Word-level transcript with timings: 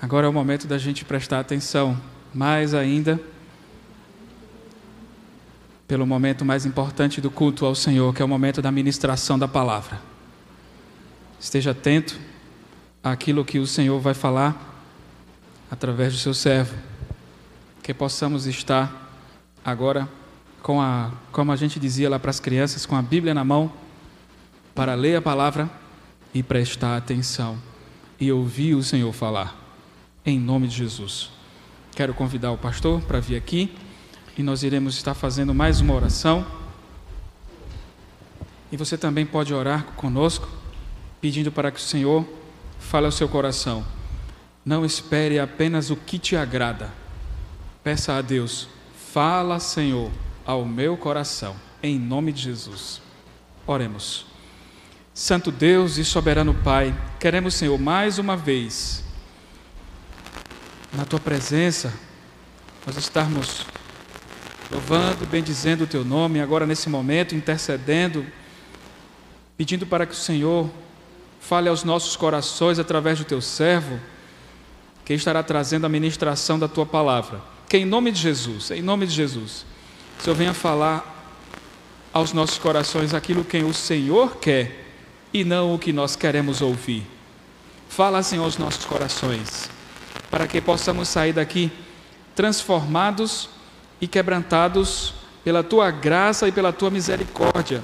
Agora 0.00 0.26
é 0.26 0.30
o 0.30 0.32
momento 0.32 0.66
da 0.66 0.78
gente 0.78 1.04
prestar 1.04 1.40
atenção, 1.40 2.00
mais 2.32 2.74
ainda, 2.74 3.20
pelo 5.88 6.06
momento 6.06 6.44
mais 6.44 6.66
importante 6.66 7.20
do 7.20 7.30
culto 7.30 7.64
ao 7.64 7.74
Senhor, 7.74 8.14
que 8.14 8.22
é 8.22 8.24
o 8.24 8.28
momento 8.28 8.60
da 8.60 8.70
ministração 8.70 9.38
da 9.38 9.48
palavra. 9.48 10.00
Esteja 11.40 11.70
atento 11.70 12.18
àquilo 13.02 13.44
que 13.44 13.58
o 13.58 13.66
Senhor 13.66 13.98
vai 13.98 14.14
falar 14.14 14.84
através 15.70 16.12
do 16.12 16.18
seu 16.18 16.34
servo, 16.34 16.74
que 17.82 17.94
possamos 17.94 18.46
estar 18.46 19.10
agora 19.64 20.08
com 20.62 20.80
a, 20.80 21.10
como 21.32 21.52
a 21.52 21.56
gente 21.56 21.80
dizia 21.80 22.10
lá 22.10 22.18
para 22.18 22.30
as 22.30 22.40
crianças, 22.40 22.84
com 22.84 22.96
a 22.96 23.02
Bíblia 23.02 23.32
na 23.32 23.44
mão, 23.44 23.72
para 24.74 24.94
ler 24.94 25.16
a 25.16 25.22
palavra 25.22 25.68
e 26.34 26.42
prestar 26.42 26.96
atenção 26.96 27.58
e 28.20 28.30
ouvir 28.30 28.74
o 28.74 28.82
Senhor 28.82 29.12
falar, 29.12 29.56
em 30.28 30.38
nome 30.38 30.68
de 30.68 30.76
Jesus. 30.76 31.30
Quero 31.94 32.12
convidar 32.12 32.52
o 32.52 32.58
pastor 32.58 33.00
para 33.02 33.18
vir 33.18 33.36
aqui 33.36 33.74
e 34.36 34.42
nós 34.42 34.62
iremos 34.62 34.94
estar 34.94 35.14
fazendo 35.14 35.54
mais 35.54 35.80
uma 35.80 35.94
oração. 35.94 36.46
E 38.70 38.76
você 38.76 38.98
também 38.98 39.24
pode 39.24 39.54
orar 39.54 39.84
conosco, 39.96 40.46
pedindo 41.20 41.50
para 41.50 41.70
que 41.70 41.78
o 41.78 41.82
Senhor 41.82 42.26
fale 42.78 43.06
ao 43.06 43.12
seu 43.12 43.28
coração. 43.28 43.84
Não 44.64 44.84
espere 44.84 45.38
apenas 45.38 45.90
o 45.90 45.96
que 45.96 46.18
te 46.18 46.36
agrada. 46.36 46.92
Peça 47.82 48.12
a 48.14 48.20
Deus, 48.20 48.68
fala, 49.12 49.58
Senhor, 49.58 50.10
ao 50.44 50.64
meu 50.66 50.96
coração, 50.96 51.56
em 51.82 51.98
nome 51.98 52.32
de 52.32 52.42
Jesus. 52.42 53.00
Oremos. 53.66 54.26
Santo 55.14 55.50
Deus 55.50 55.96
e 55.96 56.04
soberano 56.04 56.52
Pai, 56.52 56.94
queremos, 57.18 57.54
Senhor, 57.54 57.78
mais 57.78 58.18
uma 58.18 58.36
vez, 58.36 59.07
na 60.92 61.04
tua 61.04 61.20
presença, 61.20 61.92
nós 62.86 62.96
estarmos 62.96 63.66
louvando, 64.70 65.26
bendizendo 65.26 65.84
o 65.84 65.86
teu 65.86 66.04
nome, 66.04 66.40
agora 66.40 66.66
nesse 66.66 66.88
momento, 66.88 67.34
intercedendo, 67.34 68.26
pedindo 69.56 69.86
para 69.86 70.06
que 70.06 70.12
o 70.12 70.16
Senhor 70.16 70.70
fale 71.40 71.68
aos 71.68 71.84
nossos 71.84 72.16
corações 72.16 72.78
através 72.78 73.18
do 73.18 73.24
teu 73.24 73.40
servo, 73.40 73.98
que 75.04 75.14
estará 75.14 75.42
trazendo 75.42 75.86
a 75.86 75.88
ministração 75.88 76.58
da 76.58 76.68
tua 76.68 76.84
palavra. 76.84 77.40
Que 77.68 77.78
em 77.78 77.84
nome 77.84 78.10
de 78.10 78.20
Jesus, 78.20 78.70
em 78.70 78.82
nome 78.82 79.06
de 79.06 79.14
Jesus, 79.14 79.64
o 80.18 80.22
Senhor 80.22 80.36
venha 80.36 80.54
falar 80.54 81.14
aos 82.12 82.32
nossos 82.32 82.58
corações 82.58 83.14
aquilo 83.14 83.44
que 83.44 83.58
o 83.58 83.72
Senhor 83.72 84.36
quer 84.36 84.86
e 85.32 85.44
não 85.44 85.74
o 85.74 85.78
que 85.78 85.92
nós 85.92 86.16
queremos 86.16 86.60
ouvir. 86.60 87.04
Fala, 87.88 88.22
Senhor, 88.22 88.44
aos 88.44 88.58
nossos 88.58 88.84
corações, 88.84 89.70
para 90.30 90.46
que 90.46 90.60
possamos 90.60 91.08
sair 91.08 91.32
daqui 91.32 91.70
transformados 92.34 93.48
e 94.00 94.06
quebrantados 94.06 95.14
pela 95.42 95.62
tua 95.62 95.90
graça 95.90 96.46
e 96.46 96.52
pela 96.52 96.72
tua 96.72 96.90
misericórdia, 96.90 97.82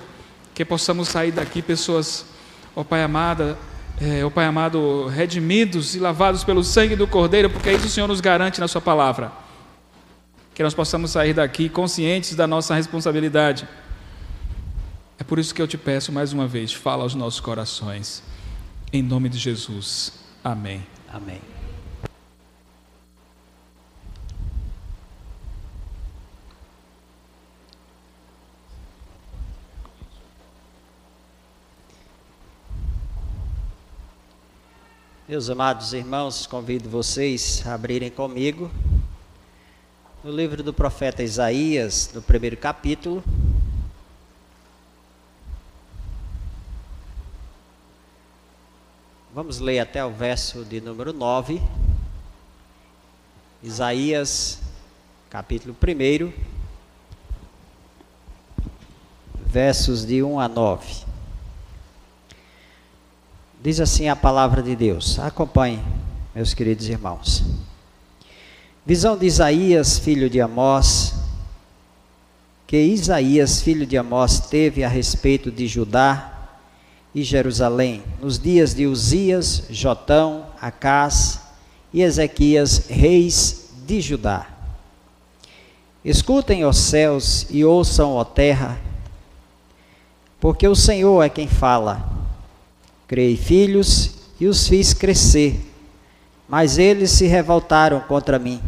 que 0.54 0.64
possamos 0.64 1.08
sair 1.08 1.32
daqui 1.32 1.62
pessoas, 1.62 2.26
ó 2.76 2.84
Pai 2.84 3.02
amada, 3.02 3.58
é, 4.00 4.24
ó 4.24 4.30
Pai 4.30 4.44
amado, 4.44 5.06
redimidos 5.08 5.94
e 5.94 5.98
lavados 5.98 6.44
pelo 6.44 6.62
sangue 6.62 6.94
do 6.94 7.06
Cordeiro, 7.06 7.50
porque 7.50 7.72
isso 7.72 7.86
o 7.86 7.90
Senhor 7.90 8.06
nos 8.06 8.20
garante 8.20 8.60
na 8.60 8.68
Sua 8.68 8.80
palavra. 8.80 9.32
Que 10.54 10.62
nós 10.62 10.74
possamos 10.74 11.10
sair 11.10 11.34
daqui 11.34 11.68
conscientes 11.68 12.34
da 12.34 12.46
nossa 12.46 12.74
responsabilidade 12.74 13.66
é 15.18 15.24
por 15.24 15.38
isso 15.38 15.54
que 15.54 15.62
eu 15.62 15.68
te 15.68 15.78
peço 15.78 16.12
mais 16.12 16.32
uma 16.32 16.46
vez, 16.46 16.72
fala 16.72 17.02
aos 17.02 17.14
nossos 17.14 17.40
corações. 17.40 18.22
Em 18.92 19.02
nome 19.02 19.28
de 19.28 19.38
Jesus. 19.38 20.12
Amém. 20.42 20.84
Amém. 21.12 21.53
Meus 35.26 35.48
amados 35.48 35.94
irmãos, 35.94 36.46
convido 36.46 36.86
vocês 36.90 37.66
a 37.66 37.72
abrirem 37.72 38.10
comigo 38.10 38.70
no 40.22 40.30
livro 40.30 40.62
do 40.62 40.70
profeta 40.70 41.22
Isaías, 41.22 42.10
no 42.12 42.20
primeiro 42.20 42.58
capítulo. 42.58 43.24
Vamos 49.32 49.60
ler 49.60 49.78
até 49.78 50.04
o 50.04 50.10
verso 50.10 50.62
de 50.62 50.78
número 50.82 51.10
9. 51.14 51.58
Isaías, 53.62 54.60
capítulo 55.30 55.74
1, 55.74 56.32
versos 59.46 60.04
de 60.04 60.22
1 60.22 60.38
a 60.38 60.48
9. 60.48 61.13
Diz 63.64 63.80
assim 63.80 64.10
a 64.10 64.14
palavra 64.14 64.62
de 64.62 64.76
Deus. 64.76 65.18
Acompanhe, 65.18 65.82
meus 66.34 66.52
queridos 66.52 66.86
irmãos. 66.86 67.42
Visão 68.84 69.16
de 69.16 69.24
Isaías, 69.24 69.98
filho 69.98 70.28
de 70.28 70.38
Amós, 70.38 71.14
que 72.66 72.76
Isaías, 72.76 73.62
filho 73.62 73.86
de 73.86 73.96
Amós, 73.96 74.38
teve 74.38 74.84
a 74.84 74.88
respeito 74.88 75.50
de 75.50 75.66
Judá 75.66 76.30
e 77.14 77.22
Jerusalém, 77.22 78.02
nos 78.20 78.38
dias 78.38 78.74
de 78.74 78.86
Uzias, 78.86 79.62
Jotão, 79.70 80.44
Acás 80.60 81.40
e 81.90 82.02
Ezequias, 82.02 82.88
reis 82.90 83.70
de 83.86 83.98
Judá. 83.98 84.46
Escutem, 86.04 86.66
os 86.66 86.76
céus, 86.76 87.46
e 87.48 87.64
ouçam, 87.64 88.12
ó 88.12 88.24
terra, 88.24 88.78
porque 90.38 90.68
o 90.68 90.76
Senhor 90.76 91.22
é 91.22 91.30
quem 91.30 91.48
fala. 91.48 92.13
Criei 93.06 93.36
filhos 93.36 94.14
e 94.40 94.46
os 94.46 94.66
fiz 94.66 94.92
crescer, 94.92 95.60
mas 96.48 96.78
eles 96.78 97.10
se 97.10 97.26
revoltaram 97.26 98.00
contra 98.00 98.38
mim. 98.38 98.60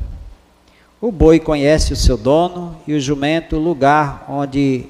O 1.01 1.13
boi 1.13 1.39
conhece 1.41 1.93
o 1.93 1.97
seu 1.97 2.17
dono 2.17 2.77
e 2.87 2.95
o 2.95 3.01
jumento 3.01 3.57
o 3.57 3.61
lugar 3.61 4.25
onde 4.29 4.87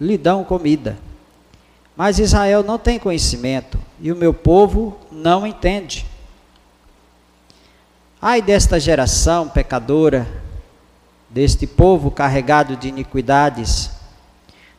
lhe 0.00 0.16
dão 0.16 0.44
comida 0.44 0.96
mas 2.00 2.18
Israel 2.18 2.62
não 2.62 2.78
tem 2.78 2.98
conhecimento 2.98 3.78
e 4.00 4.10
o 4.10 4.16
meu 4.16 4.32
povo 4.32 4.96
não 5.12 5.46
entende. 5.46 6.06
Ai 8.22 8.40
desta 8.40 8.80
geração 8.80 9.50
pecadora, 9.50 10.26
deste 11.28 11.66
povo 11.66 12.10
carregado 12.10 12.74
de 12.74 12.88
iniquidades, 12.88 13.90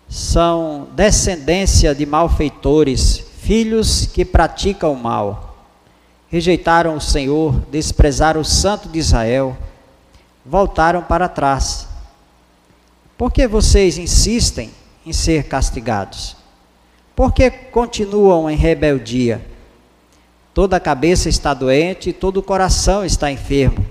são 0.09 0.87
descendência 0.95 1.93
de 1.93 2.07
malfeitores, 2.07 3.23
filhos 3.41 4.05
que 4.05 4.23
praticam 4.23 4.93
o 4.93 4.97
mal. 4.97 5.65
Rejeitaram 6.29 6.95
o 6.95 7.01
Senhor, 7.01 7.59
desprezaram 7.71 8.41
o 8.41 8.45
Santo 8.45 8.87
de 8.87 8.99
Israel, 8.99 9.57
voltaram 10.45 11.01
para 11.01 11.27
trás. 11.27 11.87
Por 13.17 13.31
que 13.31 13.47
vocês 13.47 13.97
insistem 13.97 14.71
em 15.05 15.11
ser 15.11 15.43
castigados? 15.45 16.37
Porque 17.15 17.49
continuam 17.49 18.49
em 18.49 18.55
rebeldia? 18.55 19.45
Toda 20.53 20.77
a 20.77 20.79
cabeça 20.79 21.27
está 21.27 21.53
doente 21.53 22.09
e 22.09 22.13
todo 22.13 22.37
o 22.37 22.43
coração 22.43 23.03
está 23.03 23.31
enfermo. 23.31 23.85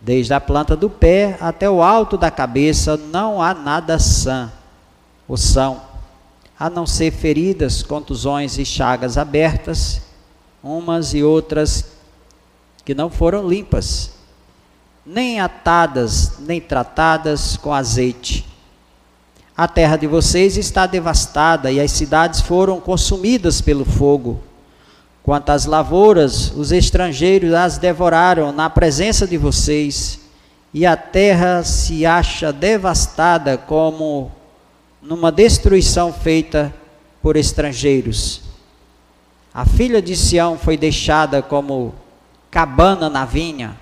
Desde 0.00 0.32
a 0.34 0.40
planta 0.40 0.74
do 0.76 0.88
pé 0.88 1.36
até 1.40 1.68
o 1.68 1.82
alto 1.82 2.16
da 2.16 2.30
cabeça 2.30 2.96
não 2.96 3.40
há 3.42 3.52
nada 3.54 3.98
sã, 3.98 4.52
ou 5.28 5.36
são, 5.36 5.82
a 6.58 6.70
não 6.70 6.86
ser 6.86 7.12
feridas, 7.12 7.82
contusões 7.82 8.58
e 8.58 8.64
chagas 8.64 9.18
abertas, 9.18 10.02
umas 10.62 11.14
e 11.14 11.22
outras 11.22 11.84
que 12.84 12.94
não 12.94 13.10
foram 13.10 13.48
limpas, 13.48 14.12
nem 15.04 15.40
atadas, 15.40 16.38
nem 16.40 16.60
tratadas 16.60 17.56
com 17.56 17.72
azeite 17.72 18.46
a 19.56 19.66
terra 19.66 19.96
de 19.96 20.06
vocês 20.06 20.58
está 20.58 20.86
devastada 20.86 21.72
e 21.72 21.80
as 21.80 21.90
cidades 21.90 22.42
foram 22.42 22.78
consumidas 22.78 23.62
pelo 23.62 23.86
fogo. 23.86 24.38
Quanto 25.22 25.48
às 25.48 25.64
lavouras, 25.64 26.52
os 26.54 26.72
estrangeiros 26.72 27.54
as 27.54 27.78
devoraram 27.78 28.52
na 28.52 28.68
presença 28.68 29.26
de 29.26 29.38
vocês, 29.38 30.20
e 30.74 30.84
a 30.84 30.94
terra 30.94 31.64
se 31.64 32.04
acha 32.04 32.52
devastada 32.52 33.56
como 33.56 34.30
numa 35.06 35.30
destruição 35.30 36.12
feita 36.12 36.74
por 37.22 37.36
estrangeiros. 37.36 38.42
A 39.54 39.64
filha 39.64 40.02
de 40.02 40.16
Sião 40.16 40.58
foi 40.58 40.76
deixada 40.76 41.40
como 41.40 41.94
cabana 42.50 43.08
na 43.08 43.24
vinha, 43.24 43.78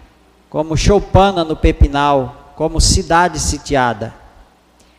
como 0.51 0.77
choupana 0.77 1.43
no 1.43 1.57
pepinal, 1.57 2.53
como 2.57 2.81
cidade 2.81 3.41
sitiada. 3.41 4.15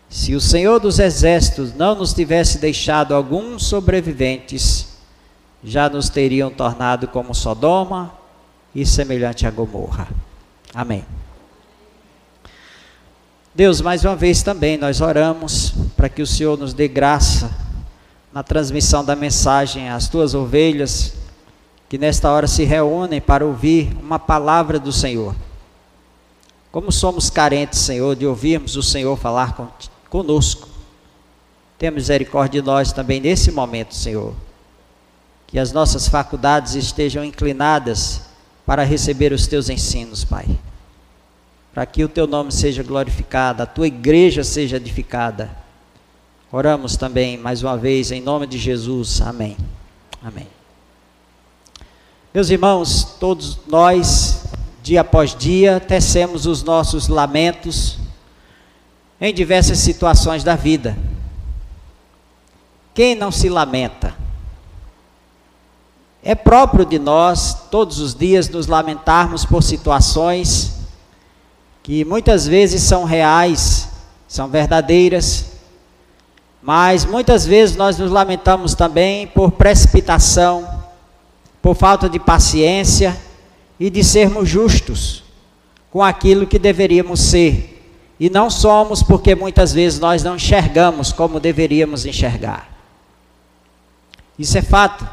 Se 0.10 0.34
o 0.34 0.42
Senhor 0.42 0.80
dos 0.80 0.98
Exércitos 0.98 1.74
não 1.76 1.94
nos 1.94 2.14
tivesse 2.14 2.58
deixado 2.58 3.14
alguns 3.14 3.64
sobreviventes, 3.64 4.98
já 5.64 5.88
nos 5.90 6.10
teriam 6.10 6.50
tornado 6.50 7.08
como 7.08 7.36
Sodoma 7.36 8.12
e 8.74 8.86
semelhante 8.86 9.46
a 9.46 9.52
Gomorra. 9.52 10.08
Amém. 10.74 11.06
Deus, 13.54 13.80
mais 13.80 14.04
uma 14.04 14.18
vez 14.18 14.44
também 14.44 14.78
nós 14.78 15.00
oramos 15.00 15.74
para 16.06 16.10
que 16.14 16.22
o 16.22 16.28
Senhor 16.28 16.56
nos 16.56 16.72
dê 16.72 16.88
graça 16.88 17.50
na 18.32 18.44
transmissão 18.44 19.04
da 19.04 19.16
mensagem 19.16 19.90
às 19.90 20.08
tuas 20.08 20.36
ovelhas, 20.36 21.16
que 21.90 21.98
nesta 21.98 22.30
hora 22.30 22.46
se 22.46 22.64
reúnem 22.64 23.20
para 23.20 23.44
ouvir 23.44 23.92
uma 24.00 24.20
palavra 24.20 24.78
do 24.78 24.92
Senhor. 24.92 25.36
Como 26.72 26.92
somos 26.92 27.32
carentes, 27.32 27.80
Senhor, 27.80 28.16
de 28.16 28.24
ouvirmos 28.24 28.76
o 28.76 28.84
Senhor 28.84 29.18
falar 29.18 29.58
conosco. 30.08 30.70
Tenha 31.80 31.92
misericórdia 31.92 32.62
de 32.62 32.68
nós 32.68 32.92
também 32.92 33.20
nesse 33.20 33.52
momento, 33.52 33.96
Senhor. 33.96 34.36
Que 35.48 35.58
as 35.58 35.72
nossas 35.72 36.08
faculdades 36.08 36.76
estejam 36.76 37.26
inclinadas 37.26 38.22
para 38.64 38.84
receber 38.84 39.34
os 39.34 39.48
teus 39.48 39.70
ensinos, 39.70 40.24
Pai 40.24 40.46
para 41.74 41.86
que 41.86 42.06
o 42.06 42.08
teu 42.08 42.26
nome 42.26 42.54
seja 42.54 42.82
glorificado, 42.82 43.62
a 43.62 43.66
tua 43.66 43.86
igreja 43.86 44.46
seja 44.46 44.78
edificada. 44.78 45.65
Oramos 46.58 46.96
também 46.96 47.38
mais 47.38 47.62
uma 47.62 47.78
vez 47.78 48.12
em 48.12 48.22
nome 48.22 48.48
de 48.48 48.58
Jesus. 48.58 49.20
Amém. 49.20 49.58
Amém. 50.24 50.48
Meus 52.34 52.50
irmãos, 52.50 53.18
todos 53.20 53.60
nós, 53.68 54.46
dia 54.82 55.02
após 55.02 55.36
dia, 55.36 55.82
tecemos 55.82 56.46
os 56.46 56.64
nossos 56.64 57.10
lamentos 57.10 57.98
em 59.20 59.34
diversas 59.34 59.80
situações 59.80 60.46
da 60.46 60.56
vida. 60.56 60.98
Quem 62.94 63.16
não 63.16 63.34
se 63.34 63.50
lamenta? 63.50 64.16
É 66.24 66.36
próprio 66.36 66.86
de 66.86 66.98
nós, 66.98 67.68
todos 67.70 68.00
os 68.00 68.16
dias, 68.16 68.48
nos 68.48 68.68
lamentarmos 68.68 69.44
por 69.44 69.62
situações 69.62 70.74
que 71.84 72.06
muitas 72.06 72.48
vezes 72.48 72.82
são 72.82 73.04
reais, 73.04 73.90
são 74.26 74.48
verdadeiras, 74.48 75.55
mas 76.66 77.06
muitas 77.06 77.46
vezes 77.46 77.76
nós 77.76 78.00
nos 78.00 78.10
lamentamos 78.10 78.74
também 78.74 79.28
por 79.28 79.52
precipitação, 79.52 80.68
por 81.62 81.76
falta 81.76 82.10
de 82.10 82.20
paciência 82.20 83.16
e 83.80 83.88
de 83.88 84.04
sermos 84.04 84.50
justos 84.50 85.24
com 85.92 86.02
aquilo 86.02 86.48
que 86.48 86.58
deveríamos 86.58 87.20
ser. 87.20 87.72
E 88.20 88.32
não 88.32 88.50
somos 88.50 89.04
porque 89.04 89.36
muitas 89.36 89.74
vezes 89.74 90.00
nós 90.00 90.24
não 90.24 90.38
enxergamos 90.38 91.14
como 91.14 91.40
deveríamos 91.40 92.04
enxergar. 92.04 92.68
Isso 94.40 94.58
é 94.58 94.64
fato. 94.64 95.08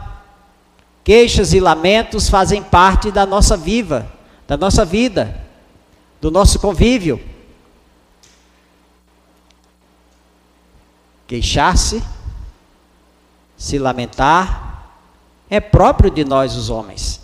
Queixas 1.04 1.52
e 1.52 1.60
lamentos 1.60 2.30
fazem 2.30 2.62
parte 2.62 3.10
da 3.10 3.26
nossa 3.26 3.58
viva, 3.58 4.10
da 4.48 4.56
nossa 4.56 4.86
vida 4.86 5.42
do 6.22 6.30
nosso 6.30 6.60
convívio. 6.60 7.20
Queixar-se, 11.32 12.02
se 13.56 13.78
lamentar, 13.78 14.98
é 15.48 15.60
próprio 15.60 16.10
de 16.10 16.26
nós 16.26 16.54
os 16.56 16.68
homens. 16.68 17.22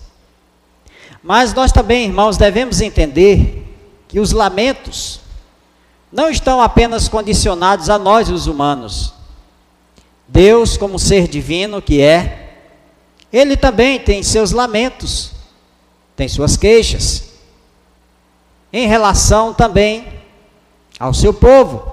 Mas 1.22 1.52
nós 1.52 1.70
também, 1.70 2.06
irmãos, 2.06 2.38
devemos 2.38 2.80
entender 2.80 3.70
que 4.08 4.18
os 4.18 4.32
lamentos 4.32 5.20
não 6.10 6.30
estão 6.30 6.62
apenas 6.62 7.06
condicionados 7.06 7.90
a 7.90 7.98
nós, 7.98 8.30
os 8.30 8.46
humanos. 8.46 9.12
Deus, 10.26 10.78
como 10.78 10.98
ser 10.98 11.28
divino 11.28 11.82
que 11.82 12.00
é, 12.00 12.56
ele 13.30 13.58
também 13.58 14.00
tem 14.00 14.22
seus 14.22 14.52
lamentos, 14.52 15.32
tem 16.16 16.26
suas 16.26 16.56
queixas 16.56 17.28
em 18.72 18.86
relação 18.86 19.52
também 19.52 20.08
ao 20.98 21.12
seu 21.12 21.34
povo, 21.34 21.92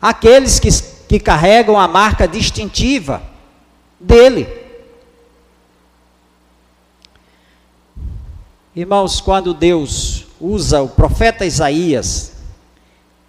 aqueles 0.00 0.58
que, 0.58 0.90
que 1.12 1.20
carregam 1.20 1.78
a 1.78 1.86
marca 1.86 2.26
distintiva 2.26 3.22
dele. 4.00 4.48
Irmãos, 8.74 9.20
quando 9.20 9.52
Deus 9.52 10.24
usa 10.40 10.80
o 10.80 10.88
profeta 10.88 11.44
Isaías 11.44 12.32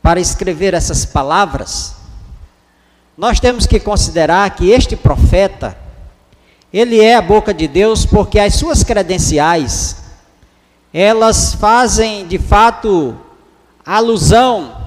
para 0.01 0.21
escrever 0.21 0.73
essas 0.73 1.05
palavras, 1.05 1.97
nós 3.17 3.41
temos 3.41 3.67
que 3.67 3.81
considerar 3.81 4.55
que 4.55 4.71
este 4.71 4.95
profeta, 4.95 5.77
ele 6.71 7.01
é 7.01 7.17
a 7.17 7.21
boca 7.21 7.53
de 7.53 7.67
Deus 7.67 8.05
porque 8.05 8.39
as 8.39 8.55
suas 8.55 8.81
credenciais 8.81 9.97
elas 10.93 11.53
fazem 11.55 12.25
de 12.27 12.37
fato 12.37 13.13
alusão 13.85 14.82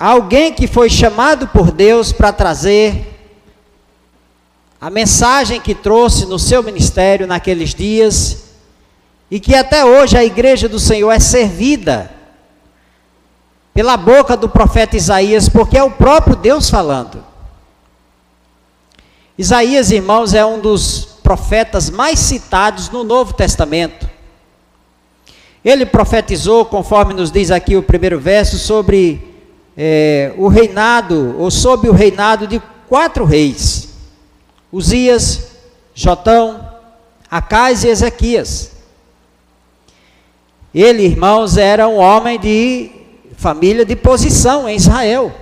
alguém 0.00 0.50
que 0.50 0.66
foi 0.66 0.88
chamado 0.88 1.46
por 1.48 1.70
Deus 1.70 2.10
para 2.10 2.32
trazer 2.32 3.06
a 4.80 4.88
mensagem 4.88 5.60
que 5.60 5.74
trouxe 5.74 6.24
no 6.24 6.38
seu 6.38 6.62
ministério 6.62 7.26
naqueles 7.26 7.74
dias 7.74 8.44
e 9.30 9.38
que 9.38 9.54
até 9.54 9.84
hoje 9.84 10.16
a 10.16 10.24
igreja 10.24 10.70
do 10.70 10.80
Senhor 10.80 11.10
é 11.10 11.20
servida 11.20 12.10
pela 13.74 13.94
boca 13.98 14.38
do 14.38 14.48
profeta 14.48 14.96
Isaías, 14.96 15.50
porque 15.50 15.76
é 15.76 15.82
o 15.82 15.90
próprio 15.90 16.34
Deus 16.34 16.70
falando. 16.70 17.22
Isaías, 19.36 19.90
irmãos, 19.90 20.32
é 20.32 20.44
um 20.44 20.58
dos 20.58 21.04
profetas 21.22 21.90
mais 21.90 22.18
citados 22.18 22.88
no 22.88 23.04
Novo 23.04 23.34
Testamento. 23.34 24.08
Ele 25.62 25.84
profetizou, 25.84 26.64
conforme 26.64 27.12
nos 27.12 27.30
diz 27.30 27.50
aqui 27.50 27.76
o 27.76 27.82
primeiro 27.82 28.18
verso, 28.18 28.58
sobre 28.58 29.29
é, 29.76 30.32
o 30.36 30.48
reinado, 30.48 31.36
ou 31.38 31.50
sobre 31.50 31.88
o 31.88 31.92
reinado 31.92 32.46
de 32.46 32.60
quatro 32.88 33.24
reis: 33.24 33.88
Uzias, 34.72 35.52
Jotão, 35.94 36.68
Acais 37.30 37.84
e 37.84 37.88
Ezequias. 37.88 38.72
Ele, 40.74 41.02
irmãos, 41.02 41.56
era 41.56 41.88
um 41.88 41.96
homem 41.96 42.38
de 42.38 42.90
família 43.36 43.84
de 43.84 43.96
posição 43.96 44.68
em 44.68 44.76
Israel. 44.76 45.32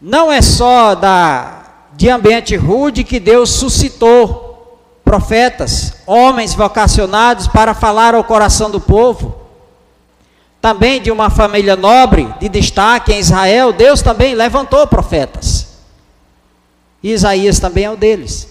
Não 0.00 0.30
é 0.30 0.40
só 0.40 0.94
da 0.94 1.58
de 1.98 2.08
ambiente 2.08 2.54
rude 2.54 3.02
que 3.02 3.18
Deus 3.18 3.50
suscitou 3.50 4.78
profetas, 5.04 5.94
homens 6.06 6.54
vocacionados 6.54 7.48
para 7.48 7.74
falar 7.74 8.14
ao 8.14 8.22
coração 8.22 8.70
do 8.70 8.80
povo. 8.80 9.34
Também 10.60 11.00
de 11.00 11.10
uma 11.10 11.30
família 11.30 11.76
nobre, 11.76 12.28
de 12.40 12.48
destaque 12.48 13.12
em 13.12 13.20
Israel, 13.20 13.72
Deus 13.72 14.02
também 14.02 14.34
levantou 14.34 14.86
profetas. 14.86 15.68
E 17.02 17.12
Isaías 17.12 17.60
também 17.60 17.84
é 17.84 17.90
um 17.90 17.96
deles. 17.96 18.48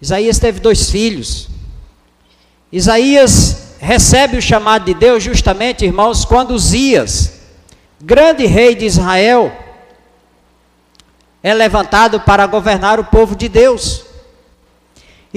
Isaías 0.00 0.38
teve 0.38 0.60
dois 0.60 0.90
filhos. 0.90 1.48
Isaías 2.72 3.76
recebe 3.78 4.36
o 4.36 4.42
chamado 4.42 4.84
de 4.84 4.94
Deus 4.94 5.22
justamente, 5.22 5.84
irmãos, 5.84 6.24
quando 6.24 6.50
Uzias, 6.50 7.32
grande 8.00 8.46
rei 8.46 8.74
de 8.74 8.84
Israel, 8.84 9.52
é 11.42 11.54
levantado 11.54 12.20
para 12.20 12.46
governar 12.46 12.98
o 12.98 13.04
povo 13.04 13.36
de 13.36 13.48
Deus. 13.48 14.05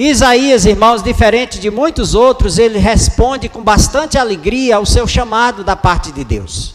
Isaías, 0.02 0.64
irmãos, 0.64 1.02
diferente 1.02 1.58
de 1.58 1.70
muitos 1.70 2.14
outros, 2.14 2.56
ele 2.56 2.78
responde 2.78 3.50
com 3.50 3.62
bastante 3.62 4.16
alegria 4.16 4.76
ao 4.76 4.86
seu 4.86 5.06
chamado 5.06 5.62
da 5.62 5.76
parte 5.76 6.10
de 6.10 6.24
Deus. 6.24 6.74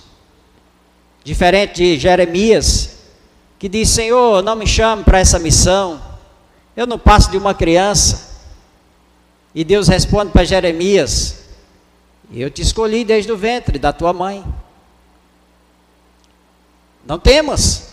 Diferente 1.23 1.73
de 1.77 1.97
Jeremias, 1.97 2.99
que 3.57 3.67
diz: 3.67 3.89
Senhor, 3.89 4.43
não 4.43 4.55
me 4.55 4.67
chame 4.67 5.03
para 5.03 5.17
essa 5.17 5.39
missão, 5.39 5.99
eu 6.77 6.85
não 6.85 6.99
passo 6.99 7.31
de 7.31 7.37
uma 7.37 7.55
criança. 7.55 8.35
E 9.55 9.63
Deus 9.63 9.87
responde 9.87 10.31
para 10.31 10.43
Jeremias: 10.43 11.45
Eu 12.31 12.51
te 12.51 12.61
escolhi 12.61 13.03
desde 13.03 13.31
o 13.31 13.37
ventre 13.37 13.79
da 13.79 13.91
tua 13.91 14.13
mãe. 14.13 14.45
Não 17.03 17.17
temas, 17.17 17.87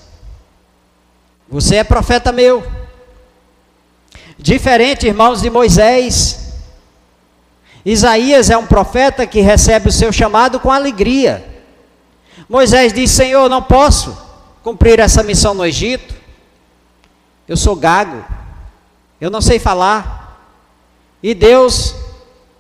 você 1.49 1.77
é 1.77 1.85
profeta 1.85 2.31
meu. 2.31 2.82
Diferente, 4.43 5.07
irmãos, 5.07 5.41
de 5.41 5.49
Moisés. 5.49 6.55
Isaías 7.87 8.51
é 8.51 8.57
um 8.57 8.67
profeta 8.67 9.25
que 9.25 9.41
recebe 9.41 9.89
o 9.89 9.93
seu 9.93 10.13
chamado 10.13 10.59
com 10.59 10.69
alegria. 10.69 11.63
Moisés 12.49 12.93
diz: 12.93 13.13
Senhor, 13.13 13.49
não 13.49 13.63
posso 13.63 14.19
cumprir 14.61 14.99
essa 14.99 15.23
missão 15.23 15.55
no 15.55 15.65
Egito. 15.65 16.13
Eu 17.47 17.57
sou 17.57 17.77
gago. 17.77 18.25
Eu 19.21 19.31
não 19.31 19.41
sei 19.41 19.61
falar. 19.61 20.45
E 21.23 21.35
Deus 21.35 21.95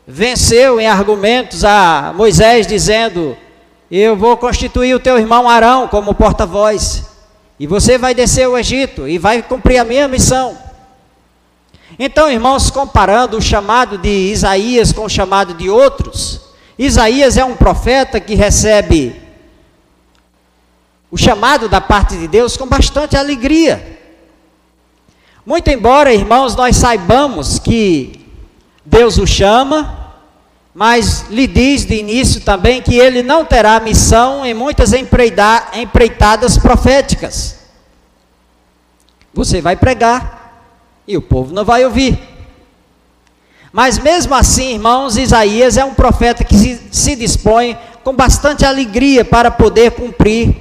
venceu 0.06 0.78
em 0.78 0.86
argumentos 0.86 1.64
a 1.64 2.12
Moisés, 2.14 2.64
dizendo: 2.64 3.36
Eu 3.90 4.16
vou 4.16 4.36
constituir 4.36 4.94
o 4.94 5.00
teu 5.00 5.18
irmão 5.18 5.48
Arão 5.48 5.88
como 5.88 6.14
porta-voz. 6.14 7.02
E 7.58 7.66
você 7.66 7.98
vai 7.98 8.14
descer 8.14 8.44
ao 8.44 8.56
Egito 8.56 9.08
e 9.08 9.18
vai 9.18 9.42
cumprir 9.42 9.78
a 9.78 9.84
minha 9.84 10.06
missão. 10.06 10.56
Então, 11.98 12.30
irmãos, 12.30 12.70
comparando 12.70 13.36
o 13.36 13.42
chamado 13.42 13.98
de 13.98 14.08
Isaías 14.08 14.92
com 14.92 15.04
o 15.04 15.10
chamado 15.10 15.54
de 15.54 15.68
outros, 15.68 16.40
Isaías 16.78 17.36
é 17.36 17.44
um 17.44 17.54
profeta 17.54 18.18
que 18.18 18.34
recebe 18.34 19.20
o 21.10 21.18
chamado 21.18 21.68
da 21.68 21.80
parte 21.80 22.16
de 22.16 22.26
Deus 22.26 22.56
com 22.56 22.66
bastante 22.66 23.16
alegria. 23.16 24.00
Muito 25.44 25.68
embora, 25.68 26.14
irmãos, 26.14 26.56
nós 26.56 26.76
saibamos 26.76 27.58
que 27.58 28.26
Deus 28.84 29.18
o 29.18 29.26
chama, 29.26 30.14
mas 30.74 31.26
lhe 31.28 31.46
diz 31.46 31.84
de 31.84 31.96
início 31.96 32.40
também 32.40 32.80
que 32.80 32.94
ele 32.94 33.22
não 33.22 33.44
terá 33.44 33.78
missão 33.78 34.46
em 34.46 34.54
muitas 34.54 34.92
empreitadas 34.94 36.56
proféticas. 36.56 37.58
Você 39.34 39.60
vai 39.60 39.76
pregar 39.76 40.41
e 41.06 41.16
o 41.16 41.22
povo 41.22 41.52
não 41.52 41.64
vai 41.64 41.84
ouvir. 41.84 42.18
Mas 43.72 43.98
mesmo 43.98 44.34
assim, 44.34 44.74
irmãos, 44.74 45.16
Isaías 45.16 45.76
é 45.76 45.84
um 45.84 45.94
profeta 45.94 46.44
que 46.44 46.54
se, 46.54 46.80
se 46.90 47.16
dispõe 47.16 47.76
com 48.04 48.14
bastante 48.14 48.64
alegria 48.64 49.24
para 49.24 49.50
poder 49.50 49.92
cumprir 49.92 50.54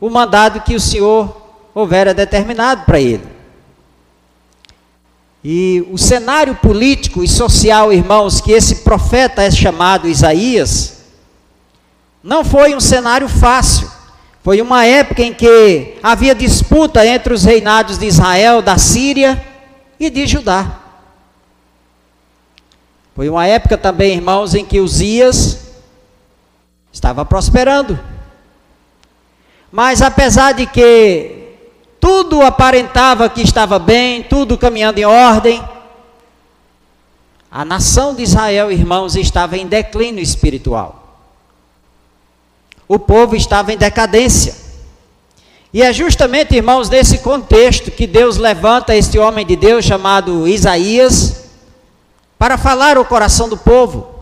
o 0.00 0.08
mandado 0.08 0.60
que 0.60 0.74
o 0.74 0.80
Senhor 0.80 1.36
houvera 1.74 2.14
determinado 2.14 2.84
para 2.84 3.00
ele. 3.00 3.24
E 5.44 5.84
o 5.90 5.98
cenário 5.98 6.54
político 6.54 7.24
e 7.24 7.28
social, 7.28 7.92
irmãos, 7.92 8.40
que 8.40 8.52
esse 8.52 8.76
profeta 8.76 9.42
é 9.42 9.50
chamado 9.50 10.08
Isaías, 10.08 10.98
não 12.22 12.44
foi 12.44 12.76
um 12.76 12.80
cenário 12.80 13.28
fácil. 13.28 13.90
Foi 14.44 14.60
uma 14.60 14.84
época 14.84 15.22
em 15.22 15.34
que 15.34 15.94
havia 16.00 16.34
disputa 16.34 17.04
entre 17.04 17.34
os 17.34 17.44
reinados 17.44 17.98
de 17.98 18.06
Israel, 18.06 18.62
da 18.62 18.78
Síria 18.78 19.51
e 20.06 20.10
de 20.10 20.26
Judá. 20.26 20.80
Foi 23.14 23.28
uma 23.28 23.46
época 23.46 23.76
também, 23.76 24.14
irmãos, 24.14 24.54
em 24.54 24.64
que 24.64 24.80
Uzias 24.80 25.72
estava 26.92 27.24
prosperando. 27.24 27.98
Mas 29.70 30.02
apesar 30.02 30.52
de 30.52 30.66
que 30.66 31.42
tudo 32.00 32.42
aparentava 32.42 33.28
que 33.28 33.42
estava 33.42 33.78
bem, 33.78 34.24
tudo 34.24 34.58
caminhando 34.58 34.98
em 34.98 35.04
ordem. 35.04 35.62
A 37.50 37.64
nação 37.64 38.14
de 38.14 38.22
Israel, 38.22 38.72
irmãos, 38.72 39.14
estava 39.14 39.56
em 39.56 39.66
declínio 39.66 40.22
espiritual. 40.22 41.20
O 42.88 42.98
povo 42.98 43.36
estava 43.36 43.72
em 43.72 43.76
decadência. 43.76 44.71
E 45.72 45.82
é 45.82 45.92
justamente, 45.92 46.54
irmãos, 46.54 46.90
nesse 46.90 47.18
contexto 47.18 47.90
que 47.90 48.06
Deus 48.06 48.36
levanta 48.36 48.94
este 48.94 49.18
homem 49.18 49.46
de 49.46 49.56
Deus 49.56 49.84
chamado 49.84 50.46
Isaías 50.46 51.44
para 52.38 52.58
falar 52.58 52.98
o 52.98 53.04
coração 53.04 53.48
do 53.48 53.56
povo. 53.56 54.12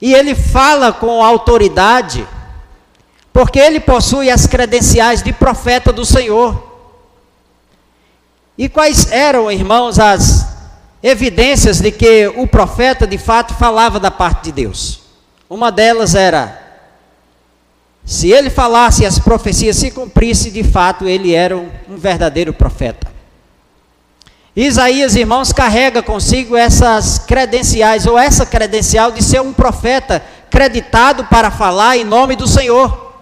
E 0.00 0.12
ele 0.12 0.34
fala 0.34 0.92
com 0.92 1.24
autoridade 1.24 2.26
porque 3.32 3.58
ele 3.58 3.80
possui 3.80 4.30
as 4.30 4.46
credenciais 4.46 5.22
de 5.22 5.32
profeta 5.32 5.92
do 5.92 6.04
Senhor. 6.04 6.68
E 8.58 8.68
quais 8.68 9.10
eram, 9.10 9.50
irmãos, 9.50 9.98
as 9.98 10.46
evidências 11.02 11.80
de 11.80 11.90
que 11.90 12.28
o 12.36 12.46
profeta 12.46 13.06
de 13.06 13.16
fato 13.16 13.54
falava 13.54 13.98
da 13.98 14.10
parte 14.10 14.44
de 14.44 14.52
Deus? 14.52 15.00
Uma 15.48 15.72
delas 15.72 16.14
era: 16.14 16.59
se 18.10 18.28
ele 18.28 18.50
falasse 18.50 19.04
e 19.04 19.06
as 19.06 19.20
profecias 19.20 19.76
se 19.76 19.88
cumprissem, 19.92 20.50
de 20.50 20.64
fato 20.64 21.06
ele 21.06 21.32
era 21.32 21.56
um, 21.56 21.70
um 21.88 21.96
verdadeiro 21.96 22.52
profeta. 22.52 23.06
Isaías, 24.56 25.14
irmãos, 25.14 25.52
carrega 25.52 26.02
consigo 26.02 26.56
essas 26.56 27.20
credenciais, 27.20 28.06
ou 28.06 28.18
essa 28.18 28.44
credencial 28.44 29.12
de 29.12 29.22
ser 29.22 29.40
um 29.40 29.52
profeta 29.52 30.20
creditado 30.50 31.26
para 31.26 31.52
falar 31.52 31.98
em 31.98 32.04
nome 32.04 32.34
do 32.34 32.48
Senhor. 32.48 33.12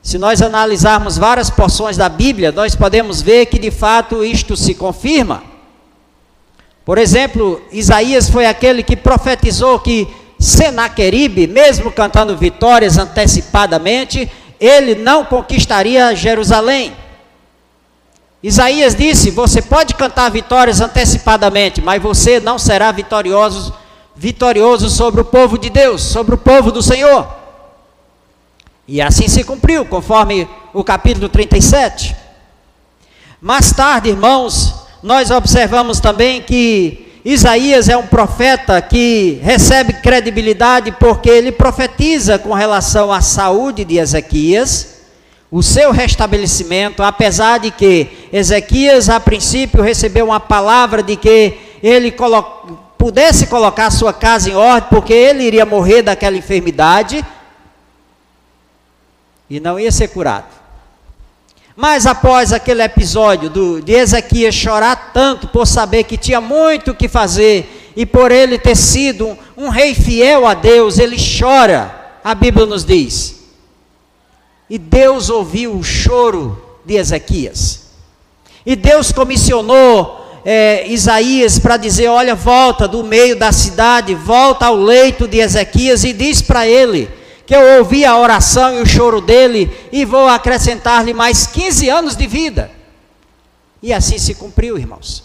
Se 0.00 0.16
nós 0.16 0.40
analisarmos 0.40 1.18
várias 1.18 1.50
porções 1.50 1.98
da 1.98 2.08
Bíblia, 2.08 2.50
nós 2.50 2.74
podemos 2.74 3.20
ver 3.20 3.44
que 3.44 3.58
de 3.58 3.70
fato 3.70 4.24
isto 4.24 4.56
se 4.56 4.74
confirma. 4.74 5.42
Por 6.82 6.96
exemplo, 6.96 7.60
Isaías 7.70 8.30
foi 8.30 8.46
aquele 8.46 8.82
que 8.82 8.96
profetizou 8.96 9.78
que 9.80 10.08
Senaqueribe, 10.38 11.46
mesmo 11.46 11.90
cantando 11.90 12.36
vitórias 12.36 12.96
antecipadamente, 12.96 14.30
ele 14.60 14.94
não 14.94 15.24
conquistaria 15.24 16.14
Jerusalém. 16.14 16.92
Isaías 18.42 18.94
disse: 18.94 19.30
Você 19.30 19.60
pode 19.60 19.94
cantar 19.94 20.30
vitórias 20.30 20.80
antecipadamente, 20.80 21.80
mas 21.80 22.00
você 22.00 22.38
não 22.38 22.58
será 22.58 22.92
vitorioso, 22.92 23.74
vitorioso 24.14 24.88
sobre 24.88 25.20
o 25.20 25.24
povo 25.24 25.58
de 25.58 25.70
Deus, 25.70 26.02
sobre 26.02 26.34
o 26.34 26.38
povo 26.38 26.70
do 26.70 26.82
Senhor. 26.82 27.26
E 28.86 29.02
assim 29.02 29.28
se 29.28 29.44
cumpriu, 29.44 29.84
conforme 29.84 30.48
o 30.72 30.84
capítulo 30.84 31.28
37. 31.28 32.16
Mais 33.40 33.72
tarde, 33.72 34.08
irmãos, 34.08 34.74
nós 35.02 35.30
observamos 35.30 36.00
também 36.00 36.40
que 36.40 37.07
Isaías 37.24 37.88
é 37.88 37.96
um 37.96 38.06
profeta 38.06 38.80
que 38.80 39.40
recebe 39.42 39.94
credibilidade 39.94 40.92
porque 40.92 41.28
ele 41.28 41.50
profetiza 41.50 42.38
com 42.38 42.52
relação 42.54 43.12
à 43.12 43.20
saúde 43.20 43.84
de 43.84 43.98
Ezequias, 43.98 44.98
o 45.50 45.62
seu 45.62 45.90
restabelecimento, 45.90 47.02
apesar 47.02 47.58
de 47.58 47.70
que 47.70 48.28
Ezequias, 48.32 49.08
a 49.08 49.18
princípio, 49.18 49.82
recebeu 49.82 50.26
uma 50.26 50.38
palavra 50.38 51.02
de 51.02 51.16
que 51.16 51.58
ele 51.82 52.10
colo 52.10 52.86
pudesse 52.98 53.46
colocar 53.46 53.90
sua 53.90 54.12
casa 54.12 54.50
em 54.50 54.56
ordem, 54.56 54.90
porque 54.90 55.12
ele 55.12 55.44
iria 55.44 55.64
morrer 55.64 56.02
daquela 56.02 56.36
enfermidade 56.36 57.24
e 59.48 59.60
não 59.60 59.78
ia 59.78 59.92
ser 59.92 60.08
curado. 60.08 60.57
Mas 61.80 62.08
após 62.08 62.52
aquele 62.52 62.82
episódio 62.82 63.48
do, 63.48 63.80
de 63.80 63.92
Ezequias 63.92 64.52
chorar 64.52 65.12
tanto 65.14 65.46
por 65.46 65.64
saber 65.64 66.02
que 66.02 66.16
tinha 66.16 66.40
muito 66.40 66.90
o 66.90 66.94
que 66.94 67.06
fazer 67.06 67.92
e 67.94 68.04
por 68.04 68.32
ele 68.32 68.58
ter 68.58 68.74
sido 68.74 69.28
um, 69.28 69.36
um 69.56 69.68
rei 69.68 69.94
fiel 69.94 70.44
a 70.44 70.54
Deus, 70.54 70.98
ele 70.98 71.16
chora, 71.16 72.18
a 72.24 72.34
Bíblia 72.34 72.66
nos 72.66 72.84
diz. 72.84 73.44
E 74.68 74.76
Deus 74.76 75.30
ouviu 75.30 75.76
o 75.76 75.84
choro 75.84 76.60
de 76.84 76.96
Ezequias. 76.96 77.82
E 78.66 78.74
Deus 78.74 79.12
comissionou 79.12 80.40
é, 80.44 80.84
Isaías 80.88 81.60
para 81.60 81.76
dizer: 81.76 82.08
Olha, 82.08 82.34
volta 82.34 82.88
do 82.88 83.04
meio 83.04 83.36
da 83.36 83.52
cidade, 83.52 84.16
volta 84.16 84.66
ao 84.66 84.74
leito 84.74 85.28
de 85.28 85.38
Ezequias 85.38 86.02
e 86.02 86.12
diz 86.12 86.42
para 86.42 86.66
ele 86.66 87.08
que 87.48 87.56
eu 87.56 87.78
ouvi 87.78 88.04
a 88.04 88.14
oração 88.14 88.74
e 88.74 88.82
o 88.82 88.86
choro 88.86 89.22
dele 89.22 89.74
e 89.90 90.04
vou 90.04 90.28
acrescentar-lhe 90.28 91.14
mais 91.14 91.46
15 91.46 91.88
anos 91.88 92.14
de 92.14 92.26
vida. 92.26 92.70
E 93.82 93.90
assim 93.90 94.18
se 94.18 94.34
cumpriu, 94.34 94.76
irmãos. 94.76 95.24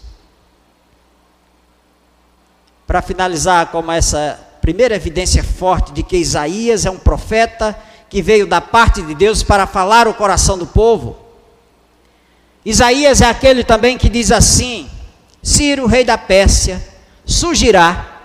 Para 2.87 3.01
finalizar, 3.01 3.71
como 3.71 3.91
essa 3.91 4.39
primeira 4.61 4.95
evidência 4.95 5.43
forte 5.43 5.91
de 5.91 6.01
que 6.01 6.15
Isaías 6.15 6.85
é 6.85 6.89
um 6.89 6.97
profeta 6.97 7.77
que 8.09 8.21
veio 8.21 8.47
da 8.47 8.61
parte 8.61 9.01
de 9.01 9.13
Deus 9.13 9.43
para 9.43 9.67
falar 9.67 10.07
o 10.07 10.13
coração 10.13 10.57
do 10.57 10.65
povo. 10.65 11.17
Isaías 12.63 13.19
é 13.19 13.25
aquele 13.25 13.65
também 13.65 13.97
que 13.97 14.07
diz 14.07 14.31
assim: 14.31 14.89
Ciro, 15.41 15.87
rei 15.87 16.05
da 16.05 16.17
Pérsia, 16.17 16.81
surgirá 17.25 18.21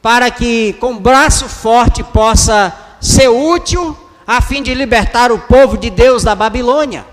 para 0.00 0.30
que 0.30 0.72
com 0.80 0.96
braço 0.96 1.46
forte 1.50 2.02
possa 2.02 2.85
ser 3.00 3.28
útil 3.28 3.96
a 4.26 4.40
fim 4.40 4.62
de 4.62 4.74
libertar 4.74 5.30
o 5.30 5.38
povo 5.38 5.78
de 5.78 5.88
Deus 5.88 6.24
da 6.24 6.34
Babilônia. 6.34 7.06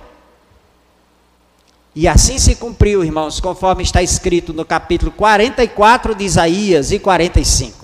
E 1.96 2.08
assim 2.08 2.40
se 2.40 2.56
cumpriu, 2.56 3.04
irmãos, 3.04 3.40
conforme 3.40 3.84
está 3.84 4.02
escrito 4.02 4.52
no 4.52 4.66
capítulo 4.66 5.12
44 5.12 6.16
de 6.16 6.24
Isaías 6.24 6.92
e 6.92 6.98
45. 6.98 7.84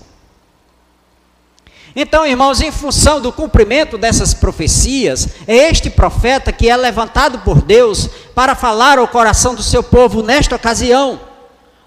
Então, 1.96 2.25
irmãos, 2.25 2.62
em 2.62 2.72
função 2.72 3.22
do 3.22 3.32
cumprimento 3.32 3.98
dessas 3.98 4.34
profecias, 4.34 5.27
é 5.48 5.70
este 5.70 5.89
profeta 5.89 6.51
que 6.51 6.70
é 6.70 6.75
levantado 6.75 7.39
por 7.39 7.62
Deus 7.62 8.10
para 8.34 8.56
falar 8.56 8.98
ao 8.98 9.08
coração 9.08 9.53
do 9.53 9.62
seu 9.62 9.84
povo 9.84 10.24
nesta 10.24 10.56
ocasião, 10.56 11.20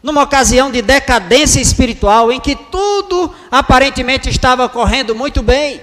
numa 0.02 0.22
ocasião 0.22 0.70
de 0.70 0.82
decadência 0.82 1.60
espiritual 1.60 2.30
em 2.30 2.40
que 2.40 2.54
tudo 2.54 3.32
aparentemente 3.50 4.28
estava 4.28 4.68
correndo 4.68 5.14
muito 5.14 5.42
bem. 5.42 5.80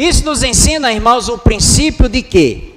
Isso 0.00 0.24
nos 0.24 0.42
ensina, 0.42 0.90
irmãos, 0.90 1.28
o 1.28 1.36
princípio 1.36 2.08
de 2.08 2.22
que 2.22 2.74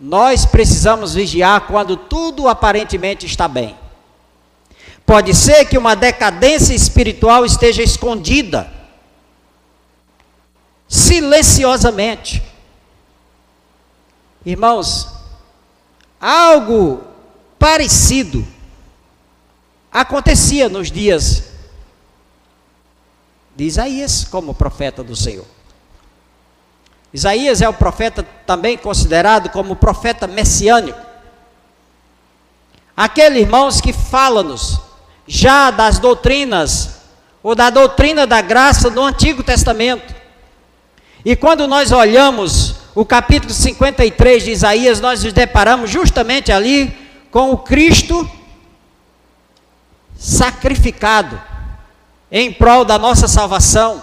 nós 0.00 0.44
precisamos 0.44 1.14
vigiar 1.14 1.68
quando 1.68 1.96
tudo 1.96 2.48
aparentemente 2.48 3.26
está 3.26 3.46
bem. 3.46 3.78
Pode 5.06 5.32
ser 5.36 5.64
que 5.66 5.78
uma 5.78 5.94
decadência 5.94 6.74
espiritual 6.74 7.44
esteja 7.44 7.80
escondida, 7.80 8.68
silenciosamente. 10.88 12.42
Irmãos, 14.44 15.06
algo 16.20 17.04
parecido 17.56 18.44
acontecia 19.92 20.68
nos 20.68 20.90
dias 20.90 21.55
de 23.56 23.64
Isaías 23.64 24.24
como 24.24 24.54
profeta 24.54 25.02
do 25.02 25.16
Senhor. 25.16 25.46
Isaías 27.12 27.62
é 27.62 27.68
o 27.68 27.72
profeta 27.72 28.22
também 28.44 28.76
considerado 28.76 29.48
como 29.48 29.74
profeta 29.74 30.26
messiânico. 30.26 31.00
Aquele, 32.94 33.40
irmãos, 33.40 33.80
que 33.80 33.92
fala-nos 33.92 34.78
já 35.26 35.70
das 35.70 35.98
doutrinas, 35.98 37.00
ou 37.42 37.54
da 37.54 37.70
doutrina 37.70 38.26
da 38.26 38.42
graça 38.42 38.90
no 38.90 39.02
Antigo 39.02 39.42
Testamento. 39.42 40.14
E 41.24 41.34
quando 41.34 41.66
nós 41.66 41.92
olhamos 41.92 42.76
o 42.94 43.04
capítulo 43.04 43.52
53 43.52 44.44
de 44.44 44.50
Isaías, 44.50 45.00
nós 45.00 45.24
nos 45.24 45.32
deparamos 45.32 45.90
justamente 45.90 46.52
ali 46.52 46.94
com 47.30 47.50
o 47.52 47.58
Cristo 47.58 48.28
sacrificado 50.16 51.40
em 52.38 52.52
prol 52.52 52.84
da 52.84 52.98
nossa 52.98 53.26
salvação, 53.26 54.02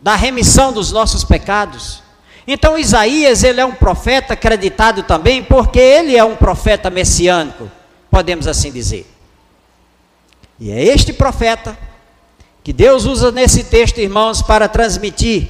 da 0.00 0.16
remissão 0.16 0.72
dos 0.72 0.90
nossos 0.90 1.22
pecados. 1.22 2.02
Então 2.48 2.76
Isaías, 2.76 3.44
ele 3.44 3.60
é 3.60 3.64
um 3.64 3.76
profeta 3.76 4.32
acreditado 4.34 5.04
também, 5.04 5.40
porque 5.40 5.78
ele 5.78 6.16
é 6.16 6.24
um 6.24 6.34
profeta 6.34 6.90
messiânico, 6.90 7.70
podemos 8.10 8.48
assim 8.48 8.72
dizer. 8.72 9.08
E 10.58 10.72
é 10.72 10.82
este 10.82 11.12
profeta 11.12 11.78
que 12.64 12.72
Deus 12.72 13.04
usa 13.04 13.30
nesse 13.30 13.62
texto, 13.62 13.98
irmãos, 13.98 14.42
para 14.42 14.66
transmitir 14.66 15.46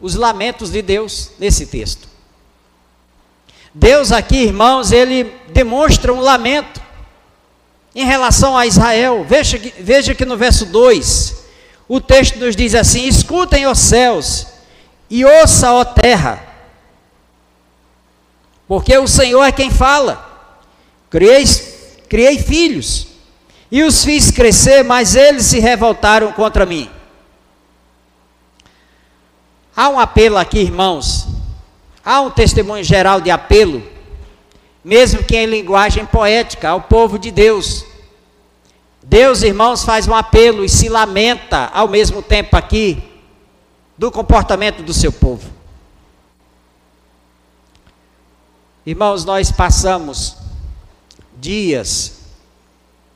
os 0.00 0.16
lamentos 0.16 0.68
de 0.72 0.82
Deus 0.82 1.30
nesse 1.38 1.66
texto. 1.66 2.08
Deus 3.72 4.10
aqui, 4.10 4.38
irmãos, 4.38 4.90
ele 4.90 5.32
demonstra 5.52 6.12
um 6.12 6.18
lamento 6.18 6.81
em 7.94 8.04
relação 8.04 8.56
a 8.56 8.66
Israel. 8.66 9.24
Veja, 9.28 9.60
veja 9.78 10.14
que 10.14 10.24
no 10.24 10.36
verso 10.36 10.66
2, 10.66 11.44
o 11.88 12.00
texto 12.00 12.38
nos 12.38 12.56
diz 12.56 12.74
assim: 12.74 13.06
Escutem 13.06 13.66
os 13.66 13.78
céus 13.78 14.46
e 15.10 15.24
ouça, 15.24 15.72
ó 15.72 15.84
terra, 15.84 16.42
porque 18.66 18.96
o 18.96 19.06
Senhor 19.06 19.42
é 19.42 19.52
quem 19.52 19.70
fala. 19.70 20.30
Criei, 21.10 21.44
criei 22.08 22.38
filhos 22.38 23.08
e 23.70 23.82
os 23.82 24.04
fiz 24.04 24.30
crescer, 24.30 24.82
mas 24.82 25.14
eles 25.14 25.46
se 25.46 25.58
revoltaram 25.58 26.32
contra 26.32 26.64
mim. 26.64 26.90
Há 29.76 29.88
um 29.88 29.98
apelo 29.98 30.38
aqui, 30.38 30.58
irmãos. 30.58 31.26
Há 32.04 32.20
um 32.20 32.30
testemunho 32.30 32.82
geral 32.82 33.20
de 33.20 33.30
apelo 33.30 33.82
mesmo 34.84 35.22
que 35.22 35.36
em 35.36 35.46
linguagem 35.46 36.04
poética, 36.04 36.70
ao 36.70 36.82
povo 36.82 37.18
de 37.18 37.30
Deus. 37.30 37.84
Deus, 39.02 39.42
irmãos, 39.42 39.84
faz 39.84 40.06
um 40.08 40.14
apelo 40.14 40.64
e 40.64 40.68
se 40.68 40.88
lamenta 40.88 41.70
ao 41.72 41.88
mesmo 41.88 42.22
tempo 42.22 42.56
aqui 42.56 43.02
do 43.96 44.10
comportamento 44.10 44.82
do 44.82 44.92
seu 44.92 45.12
povo. 45.12 45.50
Irmãos, 48.84 49.24
nós 49.24 49.52
passamos 49.52 50.36
dias 51.38 52.22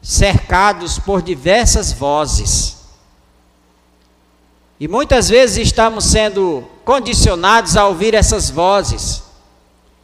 cercados 0.00 0.98
por 0.98 1.20
diversas 1.20 1.92
vozes. 1.92 2.76
E 4.78 4.86
muitas 4.86 5.28
vezes 5.28 5.66
estamos 5.66 6.04
sendo 6.04 6.64
condicionados 6.84 7.76
a 7.76 7.86
ouvir 7.86 8.14
essas 8.14 8.48
vozes 8.50 9.24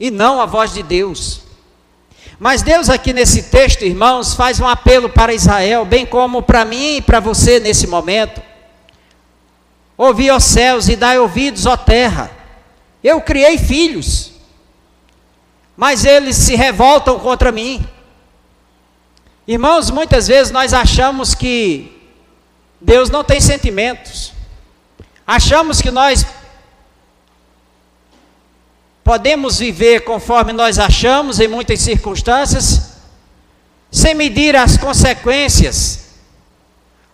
e 0.00 0.10
não 0.10 0.40
a 0.40 0.46
voz 0.46 0.72
de 0.72 0.82
Deus. 0.82 1.42
Mas 2.42 2.60
Deus, 2.60 2.90
aqui 2.90 3.12
nesse 3.12 3.44
texto, 3.44 3.84
irmãos, 3.84 4.34
faz 4.34 4.58
um 4.58 4.66
apelo 4.66 5.08
para 5.08 5.32
Israel, 5.32 5.84
bem 5.84 6.04
como 6.04 6.42
para 6.42 6.64
mim 6.64 6.96
e 6.96 7.00
para 7.00 7.20
você 7.20 7.60
nesse 7.60 7.86
momento. 7.86 8.42
Ouvi, 9.96 10.28
ó 10.28 10.40
céus, 10.40 10.88
e 10.88 10.96
dai 10.96 11.20
ouvidos, 11.20 11.66
ó 11.66 11.76
terra. 11.76 12.32
Eu 13.00 13.20
criei 13.20 13.56
filhos, 13.58 14.32
mas 15.76 16.04
eles 16.04 16.34
se 16.34 16.56
revoltam 16.56 17.16
contra 17.20 17.52
mim. 17.52 17.86
Irmãos, 19.46 19.88
muitas 19.92 20.26
vezes 20.26 20.50
nós 20.50 20.74
achamos 20.74 21.36
que 21.36 22.10
Deus 22.80 23.08
não 23.08 23.22
tem 23.22 23.40
sentimentos. 23.40 24.32
Achamos 25.24 25.80
que 25.80 25.92
nós 25.92 26.26
Podemos 29.04 29.58
viver 29.58 30.04
conforme 30.04 30.52
nós 30.52 30.78
achamos 30.78 31.40
em 31.40 31.48
muitas 31.48 31.80
circunstâncias, 31.80 32.92
sem 33.90 34.14
medir 34.14 34.54
as 34.54 34.76
consequências, 34.76 36.06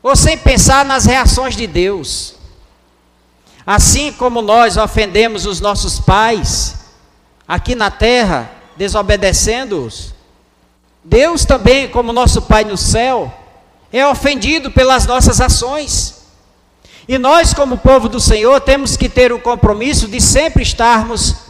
ou 0.03 0.15
sem 0.15 0.37
pensar 0.37 0.85
nas 0.85 1.07
reações 1.07 1.57
de 1.57 1.67
Deus. 1.67 2.35
Assim 3.67 4.13
como 4.13 4.43
nós 4.43 4.77
ofendemos 4.77 5.47
os 5.47 5.61
nossos 5.61 5.99
pais 5.99 6.77
aqui 7.47 7.75
na 7.75 7.91
terra, 7.91 8.51
desobedecendo-os, 8.77 10.15
Deus 11.03 11.47
também, 11.47 11.89
como 11.89 12.13
nosso 12.13 12.43
Pai 12.43 12.65
no 12.65 12.77
céu, 12.77 13.33
é 13.91 14.07
ofendido 14.07 14.71
pelas 14.71 15.07
nossas 15.07 15.41
ações. 15.41 16.17
E 17.09 17.17
nós, 17.17 17.55
como 17.55 17.79
povo 17.79 18.11
do 18.11 18.21
Senhor, 18.21 18.61
temos 18.61 18.95
que 18.95 19.09
ter 19.09 19.33
o 19.33 19.41
compromisso 19.41 20.07
de 20.07 20.21
sempre 20.21 20.63
estarmos 20.63 21.48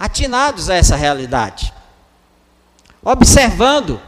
atinados 0.00 0.70
a 0.70 0.74
essa 0.76 0.96
realidade. 0.96 1.74
Observando, 3.02 4.00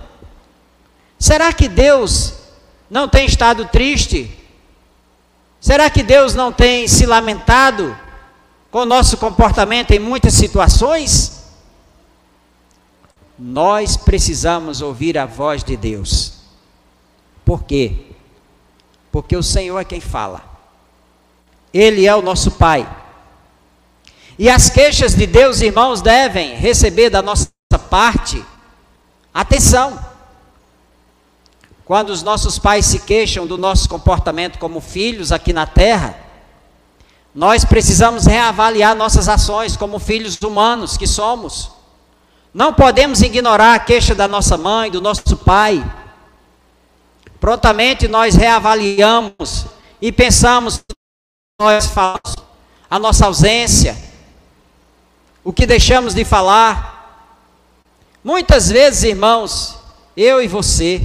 será 1.19 1.53
que 1.53 1.69
Deus 1.69 2.33
não 2.89 3.07
tem 3.07 3.27
estado 3.27 3.67
triste? 3.67 4.39
Será 5.61 5.91
que 5.91 6.03
Deus 6.03 6.35
não 6.35 6.51
tem 6.51 6.89
se 6.89 7.05
lamentado 7.05 7.95
com 8.71 8.79
o 8.79 8.87
nosso 8.87 9.19
comportamento 9.19 9.91
em 9.91 9.99
muitas 9.99 10.33
situações? 10.33 11.43
Nós 13.39 13.95
precisamos 13.95 14.81
ouvir 14.81 15.19
a 15.19 15.27
voz 15.27 15.63
de 15.63 15.77
Deus. 15.77 16.39
Por 17.45 17.65
quê? 17.65 18.07
Porque 19.11 19.37
o 19.37 19.43
Senhor 19.43 19.79
é 19.79 19.85
quem 19.85 20.01
fala. 20.01 20.43
Ele 21.73 22.07
é 22.07 22.15
o 22.15 22.23
nosso 22.23 22.53
Pai. 22.53 23.02
E 24.43 24.51
as 24.51 24.69
queixas 24.69 25.15
de 25.15 25.25
Deus, 25.25 25.61
irmãos, 25.61 26.03
devem 26.03 26.57
receber 26.57 27.09
da 27.09 27.23
nossa 27.23 27.49
parte 27.89 28.45
atenção. 29.33 30.05
Quando 31.85 32.11
os 32.11 32.25
nossos 32.25 32.59
pais 32.59 32.87
se 32.87 32.99
queixam 32.99 33.47
do 33.47 33.57
nosso 33.57 33.89
comportamento 33.89 34.59
como 34.59 34.81
filhos 34.81 35.31
aqui 35.31 35.53
na 35.53 35.65
terra, 35.65 36.19
nós 37.33 37.65
precisamos 37.65 38.27
reavaliar 38.27 38.97
nossas 38.97 39.29
ações 39.29 39.77
como 39.77 40.01
filhos 40.01 40.37
humanos 40.43 40.97
que 40.97 41.07
somos. 41.07 41.71
Não 42.53 42.75
podemos 42.75 43.23
ignorar 43.23 43.77
a 43.77 43.79
queixa 43.79 44.13
da 44.13 44.27
nossa 44.27 44.59
mãe, 44.59 44.91
do 44.91 45.01
nosso 45.01 45.37
pai. 45.37 45.89
Prontamente 47.39 48.09
nós 48.09 48.35
reavaliamos 48.35 49.67
e 50.01 50.11
pensamos 50.11 50.81
nós 51.61 51.87
falamos 51.87 52.35
a 52.91 52.99
nossa 52.99 53.27
ausência, 53.27 54.11
o 55.45 55.53
que 55.53 55.67
deixamos 55.67 56.15
de 56.15 56.25
falar. 56.25 57.29
Muitas 58.23 58.71
vezes, 58.71 59.03
irmãos, 59.03 59.79
eu 60.17 60.43
e 60.43 60.47
você, 60.47 61.03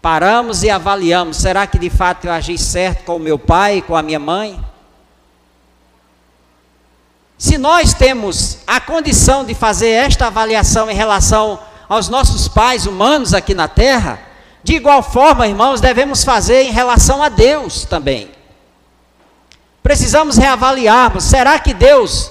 paramos 0.00 0.62
e 0.62 0.70
avaliamos: 0.70 1.36
será 1.36 1.66
que 1.66 1.78
de 1.78 1.90
fato 1.90 2.26
eu 2.26 2.32
agi 2.32 2.56
certo 2.56 3.04
com 3.04 3.16
o 3.16 3.20
meu 3.20 3.38
pai, 3.38 3.82
com 3.82 3.96
a 3.96 4.02
minha 4.02 4.20
mãe? 4.20 4.60
Se 7.36 7.56
nós 7.56 7.94
temos 7.94 8.58
a 8.66 8.80
condição 8.80 9.44
de 9.44 9.54
fazer 9.54 9.88
esta 9.88 10.26
avaliação 10.26 10.90
em 10.90 10.94
relação 10.94 11.58
aos 11.88 12.08
nossos 12.08 12.46
pais 12.46 12.86
humanos 12.86 13.32
aqui 13.32 13.54
na 13.54 13.66
terra, 13.66 14.20
de 14.62 14.74
igual 14.74 15.02
forma, 15.02 15.48
irmãos, 15.48 15.80
devemos 15.80 16.22
fazer 16.22 16.64
em 16.64 16.70
relação 16.70 17.22
a 17.22 17.30
Deus 17.30 17.84
também. 17.84 18.30
Precisamos 19.82 20.36
reavaliarmos: 20.36 21.24
será 21.24 21.58
que 21.58 21.72
Deus 21.72 22.30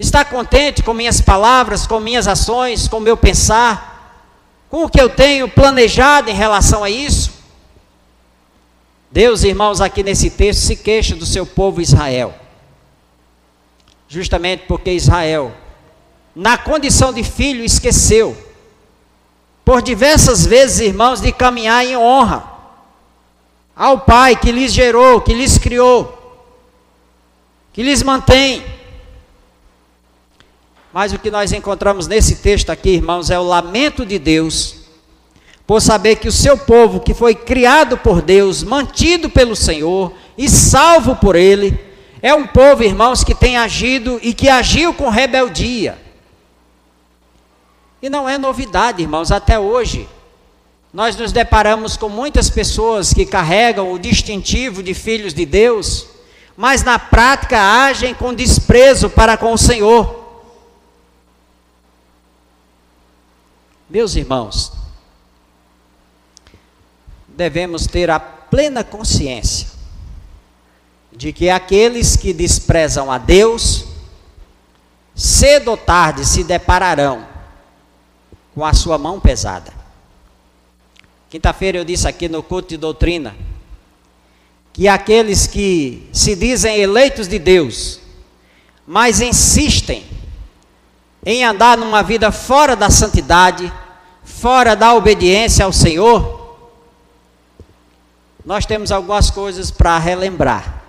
Está 0.00 0.24
contente 0.24 0.82
com 0.82 0.94
minhas 0.94 1.20
palavras, 1.20 1.86
com 1.86 2.00
minhas 2.00 2.26
ações, 2.26 2.88
com 2.88 2.98
meu 2.98 3.18
pensar, 3.18 4.24
com 4.70 4.84
o 4.84 4.88
que 4.88 4.98
eu 4.98 5.10
tenho 5.10 5.46
planejado 5.46 6.30
em 6.30 6.34
relação 6.34 6.82
a 6.82 6.88
isso? 6.88 7.30
Deus, 9.10 9.44
irmãos, 9.44 9.78
aqui 9.78 10.02
nesse 10.02 10.30
texto 10.30 10.60
se 10.60 10.74
queixa 10.74 11.14
do 11.14 11.26
seu 11.26 11.44
povo 11.44 11.82
Israel. 11.82 12.34
Justamente 14.08 14.64
porque 14.66 14.90
Israel, 14.90 15.52
na 16.34 16.56
condição 16.56 17.12
de 17.12 17.22
filho, 17.22 17.62
esqueceu, 17.62 18.34
por 19.66 19.82
diversas 19.82 20.46
vezes, 20.46 20.80
irmãos, 20.80 21.20
de 21.20 21.30
caminhar 21.30 21.84
em 21.84 21.98
honra 21.98 22.50
ao 23.76 24.00
Pai 24.00 24.34
que 24.34 24.50
lhes 24.50 24.72
gerou, 24.72 25.20
que 25.20 25.34
lhes 25.34 25.58
criou, 25.58 26.48
que 27.74 27.82
lhes 27.82 28.02
mantém 28.02 28.79
Mas 30.92 31.12
o 31.12 31.18
que 31.18 31.30
nós 31.30 31.52
encontramos 31.52 32.06
nesse 32.06 32.36
texto 32.36 32.70
aqui, 32.70 32.90
irmãos, 32.90 33.30
é 33.30 33.38
o 33.38 33.44
lamento 33.44 34.04
de 34.04 34.18
Deus 34.18 34.76
por 35.66 35.80
saber 35.80 36.16
que 36.16 36.26
o 36.26 36.32
seu 36.32 36.58
povo, 36.58 36.98
que 36.98 37.14
foi 37.14 37.32
criado 37.32 37.96
por 37.96 38.20
Deus, 38.20 38.64
mantido 38.64 39.30
pelo 39.30 39.54
Senhor 39.54 40.12
e 40.36 40.48
salvo 40.48 41.14
por 41.14 41.36
Ele, 41.36 41.78
é 42.20 42.34
um 42.34 42.44
povo, 42.44 42.82
irmãos, 42.82 43.22
que 43.22 43.36
tem 43.36 43.56
agido 43.56 44.18
e 44.20 44.34
que 44.34 44.48
agiu 44.48 44.92
com 44.92 45.08
rebeldia. 45.08 45.96
E 48.02 48.10
não 48.10 48.28
é 48.28 48.36
novidade, 48.36 49.00
irmãos, 49.00 49.30
até 49.30 49.60
hoje. 49.60 50.08
Nós 50.92 51.14
nos 51.16 51.30
deparamos 51.30 51.96
com 51.96 52.08
muitas 52.08 52.50
pessoas 52.50 53.14
que 53.14 53.24
carregam 53.24 53.92
o 53.92 53.98
distintivo 53.98 54.82
de 54.82 54.92
filhos 54.92 55.32
de 55.32 55.46
Deus, 55.46 56.08
mas 56.56 56.82
na 56.82 56.98
prática 56.98 57.84
agem 57.84 58.12
com 58.12 58.34
desprezo 58.34 59.08
para 59.08 59.36
com 59.36 59.52
o 59.52 59.58
Senhor. 59.58 60.19
Meus 63.90 64.14
irmãos, 64.14 64.72
devemos 67.26 67.88
ter 67.88 68.08
a 68.08 68.20
plena 68.20 68.84
consciência 68.84 69.66
de 71.12 71.32
que 71.32 71.50
aqueles 71.50 72.14
que 72.14 72.32
desprezam 72.32 73.10
a 73.10 73.18
Deus, 73.18 73.86
cedo 75.12 75.72
ou 75.72 75.76
tarde 75.76 76.24
se 76.24 76.44
depararão 76.44 77.26
com 78.54 78.64
a 78.64 78.72
sua 78.72 78.96
mão 78.96 79.18
pesada. 79.18 79.72
Quinta-feira 81.28 81.78
eu 81.78 81.84
disse 81.84 82.06
aqui 82.06 82.28
no 82.28 82.44
culto 82.44 82.68
de 82.68 82.76
doutrina 82.76 83.36
que 84.72 84.86
aqueles 84.86 85.48
que 85.48 86.08
se 86.12 86.36
dizem 86.36 86.78
eleitos 86.78 87.26
de 87.26 87.40
Deus, 87.40 87.98
mas 88.86 89.20
insistem 89.20 90.19
em 91.24 91.44
andar 91.44 91.76
numa 91.76 92.02
vida 92.02 92.32
fora 92.32 92.74
da 92.74 92.88
santidade, 92.88 93.72
fora 94.24 94.74
da 94.74 94.94
obediência 94.94 95.64
ao 95.64 95.72
Senhor, 95.72 96.40
nós 98.44 98.64
temos 98.64 98.90
algumas 98.90 99.30
coisas 99.30 99.70
para 99.70 99.98
relembrar. 99.98 100.82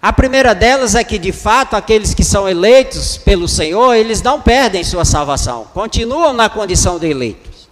A 0.00 0.12
primeira 0.12 0.54
delas 0.54 0.94
é 0.94 1.02
que, 1.02 1.18
de 1.18 1.32
fato, 1.32 1.74
aqueles 1.74 2.14
que 2.14 2.22
são 2.22 2.48
eleitos 2.48 3.18
pelo 3.18 3.48
Senhor, 3.48 3.94
eles 3.94 4.22
não 4.22 4.40
perdem 4.40 4.84
sua 4.84 5.04
salvação, 5.04 5.66
continuam 5.74 6.32
na 6.32 6.48
condição 6.48 7.00
de 7.00 7.08
eleitos. 7.08 7.68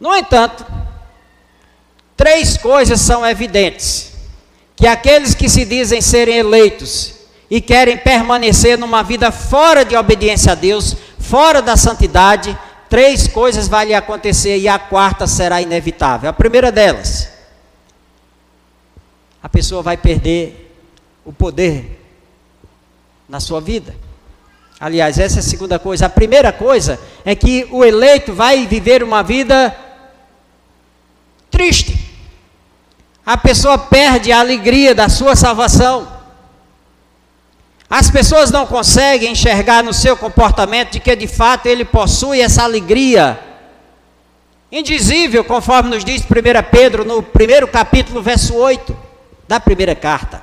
No 0.00 0.16
entanto, 0.16 0.64
três 2.16 2.56
coisas 2.56 2.98
são 3.02 3.26
evidentes: 3.26 4.12
que 4.74 4.86
aqueles 4.86 5.34
que 5.34 5.50
se 5.50 5.66
dizem 5.66 6.00
serem 6.00 6.38
eleitos 6.38 7.19
e 7.50 7.60
querem 7.60 7.96
permanecer 7.98 8.78
numa 8.78 9.02
vida 9.02 9.32
fora 9.32 9.84
de 9.84 9.96
obediência 9.96 10.52
a 10.52 10.54
Deus, 10.54 10.96
fora 11.18 11.60
da 11.60 11.76
santidade, 11.76 12.56
três 12.88 13.26
coisas 13.26 13.66
vão 13.66 13.82
lhe 13.82 13.94
acontecer 13.94 14.56
e 14.58 14.68
a 14.68 14.78
quarta 14.78 15.26
será 15.26 15.60
inevitável. 15.60 16.30
A 16.30 16.32
primeira 16.32 16.70
delas, 16.70 17.28
a 19.42 19.48
pessoa 19.48 19.82
vai 19.82 19.96
perder 19.96 20.76
o 21.24 21.32
poder 21.32 21.98
na 23.28 23.40
sua 23.40 23.60
vida. 23.60 23.94
Aliás, 24.78 25.18
essa 25.18 25.38
é 25.38 25.40
a 25.40 25.42
segunda 25.42 25.78
coisa. 25.78 26.06
A 26.06 26.08
primeira 26.08 26.52
coisa 26.52 26.98
é 27.24 27.34
que 27.34 27.66
o 27.70 27.84
eleito 27.84 28.32
vai 28.32 28.66
viver 28.66 29.02
uma 29.02 29.22
vida 29.22 29.76
triste. 31.50 32.10
A 33.26 33.36
pessoa 33.36 33.76
perde 33.76 34.32
a 34.32 34.40
alegria 34.40 34.94
da 34.94 35.08
sua 35.08 35.36
salvação. 35.36 36.19
As 37.90 38.08
pessoas 38.08 38.52
não 38.52 38.68
conseguem 38.68 39.32
enxergar 39.32 39.82
no 39.82 39.92
seu 39.92 40.16
comportamento 40.16 40.92
de 40.92 41.00
que 41.00 41.16
de 41.16 41.26
fato 41.26 41.66
ele 41.66 41.84
possui 41.84 42.40
essa 42.40 42.62
alegria 42.62 43.36
indizível, 44.70 45.42
conforme 45.42 45.90
nos 45.90 46.04
diz 46.04 46.22
1 46.22 46.26
Pedro 46.70 47.04
no 47.04 47.20
primeiro 47.20 47.66
capítulo, 47.66 48.22
verso 48.22 48.54
8 48.54 48.96
da 49.48 49.58
primeira 49.58 49.96
carta. 49.96 50.40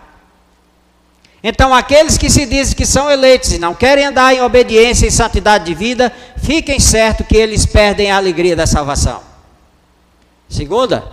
Então, 1.41 1.73
aqueles 1.73 2.17
que 2.17 2.29
se 2.29 2.45
dizem 2.45 2.75
que 2.75 2.85
são 2.85 3.09
eleitos 3.09 3.53
e 3.53 3.57
não 3.57 3.73
querem 3.73 4.03
andar 4.03 4.33
em 4.33 4.41
obediência 4.41 5.07
e 5.07 5.11
santidade 5.11 5.63
de 5.63 5.73
vida, 5.73 6.11
fiquem 6.35 6.77
certos 6.81 7.25
que 7.25 7.37
eles 7.37 7.65
perdem 7.65 8.11
a 8.11 8.17
alegria 8.17 8.57
da 8.57 8.67
salvação. 8.67 9.21
Segunda, 10.49 11.09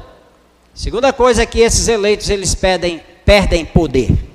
segunda 0.75 1.13
coisa 1.13 1.43
é 1.43 1.47
que 1.47 1.61
esses 1.61 1.87
eleitos 1.87 2.29
eles 2.29 2.57
perdem, 2.57 3.01
perdem 3.25 3.65
poder. 3.65 4.34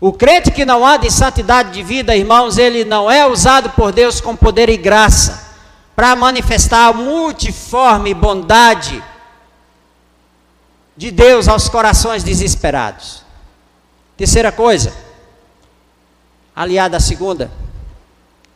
O 0.00 0.12
crente 0.12 0.50
que 0.50 0.64
não 0.64 0.84
anda 0.86 1.06
em 1.06 1.10
santidade 1.10 1.70
de 1.72 1.82
vida, 1.82 2.16
irmãos, 2.16 2.58
ele 2.58 2.84
não 2.84 3.10
é 3.10 3.26
usado 3.26 3.70
por 3.70 3.92
Deus 3.92 4.20
com 4.20 4.36
poder 4.36 4.68
e 4.68 4.76
graça 4.76 5.54
para 5.94 6.16
manifestar 6.16 6.88
a 6.88 6.92
multiforme 6.92 8.12
bondade 8.12 9.02
de 10.96 11.10
Deus 11.10 11.48
aos 11.48 11.68
corações 11.68 12.22
desesperados. 12.22 13.24
Terceira 14.16 14.52
coisa, 14.52 14.92
aliada 16.54 16.96
à 16.96 17.00
segunda, 17.00 17.50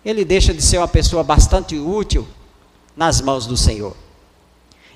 ele 0.05 0.25
deixa 0.25 0.55
de 0.55 0.63
ser 0.63 0.79
uma 0.79 0.89
pessoa 0.89 1.23
bastante 1.23 1.77
útil 1.77 2.27
nas 2.97 3.21
mãos 3.21 3.47
do 3.47 3.57
Senhor. 3.57 3.97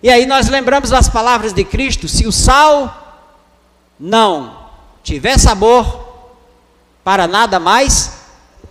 E 0.03 0.11
aí 0.11 0.27
nós 0.27 0.49
lembramos 0.49 0.91
das 0.91 1.09
palavras 1.09 1.53
de 1.53 1.65
Cristo: 1.65 2.09
se 2.09 2.27
o 2.27 2.33
sal 2.33 3.31
não 3.99 4.57
tiver 5.03 5.39
sabor, 5.39 6.02
para 7.05 7.27
nada 7.27 7.59
mais 7.59 8.13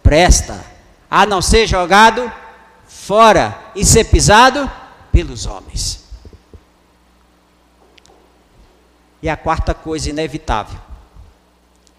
presta, 0.02 0.64
a 1.10 1.26
não 1.26 1.42
ser 1.42 1.68
jogado 1.68 2.32
fora 2.88 3.58
e 3.76 3.86
ser 3.86 4.06
pisado 4.06 4.70
pelos 5.12 5.46
homens. 5.46 6.02
E 9.22 9.30
a 9.30 9.38
quarta 9.38 9.74
coisa 9.74 10.10
inevitável, 10.10 10.80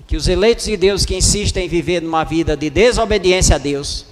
é 0.00 0.02
que 0.06 0.16
os 0.16 0.26
eleitos 0.26 0.64
de 0.64 0.76
Deus 0.76 1.04
que 1.04 1.14
insistem 1.14 1.66
em 1.66 1.68
viver 1.68 2.02
numa 2.02 2.24
vida 2.24 2.56
de 2.56 2.68
desobediência 2.68 3.56
a 3.56 3.58
Deus, 3.58 4.06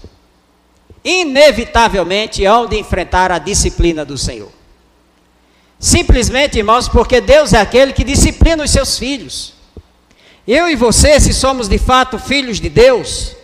inevitavelmente 1.02 2.44
hão 2.44 2.66
de 2.66 2.78
enfrentar 2.78 3.32
a 3.32 3.38
disciplina 3.38 4.04
do 4.04 4.16
Senhor. 4.16 4.52
Simplesmente, 5.78 6.58
irmãos, 6.58 6.88
porque 6.88 7.22
Deus 7.22 7.54
é 7.54 7.60
aquele 7.60 7.94
que 7.94 8.04
disciplina 8.04 8.62
os 8.62 8.70
seus 8.70 8.98
filhos. 8.98 9.54
Eu 10.52 10.68
e 10.68 10.74
você, 10.74 11.20
se 11.20 11.32
somos 11.32 11.68
de 11.68 11.78
fato 11.78 12.18
filhos 12.18 12.58
de 12.58 12.68
Deus, 12.68 13.36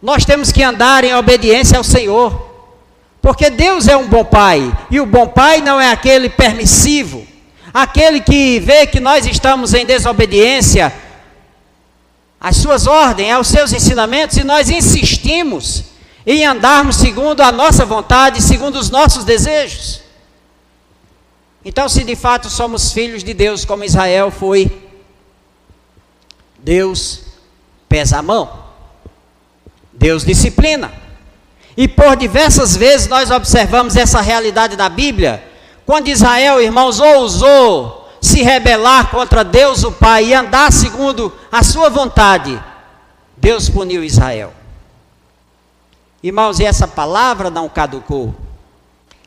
nós 0.00 0.24
temos 0.24 0.52
que 0.52 0.62
andar 0.62 1.02
em 1.02 1.12
obediência 1.12 1.76
ao 1.76 1.82
Senhor. 1.82 2.48
Porque 3.20 3.50
Deus 3.50 3.88
é 3.88 3.96
um 3.96 4.06
bom 4.06 4.24
pai, 4.24 4.72
e 4.88 5.00
o 5.00 5.06
bom 5.06 5.26
pai 5.26 5.60
não 5.60 5.80
é 5.80 5.90
aquele 5.90 6.30
permissivo, 6.30 7.26
aquele 7.72 8.20
que 8.20 8.60
vê 8.60 8.86
que 8.86 9.00
nós 9.00 9.26
estamos 9.26 9.74
em 9.74 9.84
desobediência 9.84 10.94
às 12.40 12.58
suas 12.58 12.86
ordens, 12.86 13.32
aos 13.32 13.48
seus 13.48 13.72
ensinamentos, 13.72 14.36
e 14.36 14.44
nós 14.44 14.70
insistimos 14.70 15.86
em 16.24 16.46
andarmos 16.46 16.94
segundo 16.94 17.40
a 17.40 17.50
nossa 17.50 17.84
vontade, 17.84 18.40
segundo 18.40 18.76
os 18.76 18.90
nossos 18.90 19.24
desejos. 19.24 20.02
Então, 21.64 21.88
se 21.88 22.04
de 22.04 22.14
fato 22.14 22.48
somos 22.48 22.92
filhos 22.92 23.24
de 23.24 23.34
Deus, 23.34 23.64
como 23.64 23.82
Israel 23.82 24.30
foi, 24.30 24.83
Deus 26.64 27.20
pesa 27.88 28.18
a 28.18 28.22
mão. 28.22 28.64
Deus 29.92 30.24
disciplina. 30.24 30.90
E 31.76 31.86
por 31.86 32.16
diversas 32.16 32.74
vezes 32.74 33.06
nós 33.06 33.30
observamos 33.30 33.96
essa 33.96 34.20
realidade 34.22 34.74
da 34.74 34.88
Bíblia. 34.88 35.46
Quando 35.84 36.08
Israel, 36.08 36.60
irmãos, 36.62 37.00
ousou 37.00 38.08
se 38.20 38.42
rebelar 38.42 39.10
contra 39.10 39.44
Deus 39.44 39.84
o 39.84 39.92
Pai 39.92 40.26
e 40.26 40.34
andar 40.34 40.72
segundo 40.72 41.30
a 41.52 41.62
sua 41.62 41.90
vontade, 41.90 42.58
Deus 43.36 43.68
puniu 43.68 44.02
Israel. 44.02 44.54
Irmãos, 46.22 46.58
e 46.58 46.64
essa 46.64 46.88
palavra 46.88 47.50
não 47.50 47.68
caducou. 47.68 48.34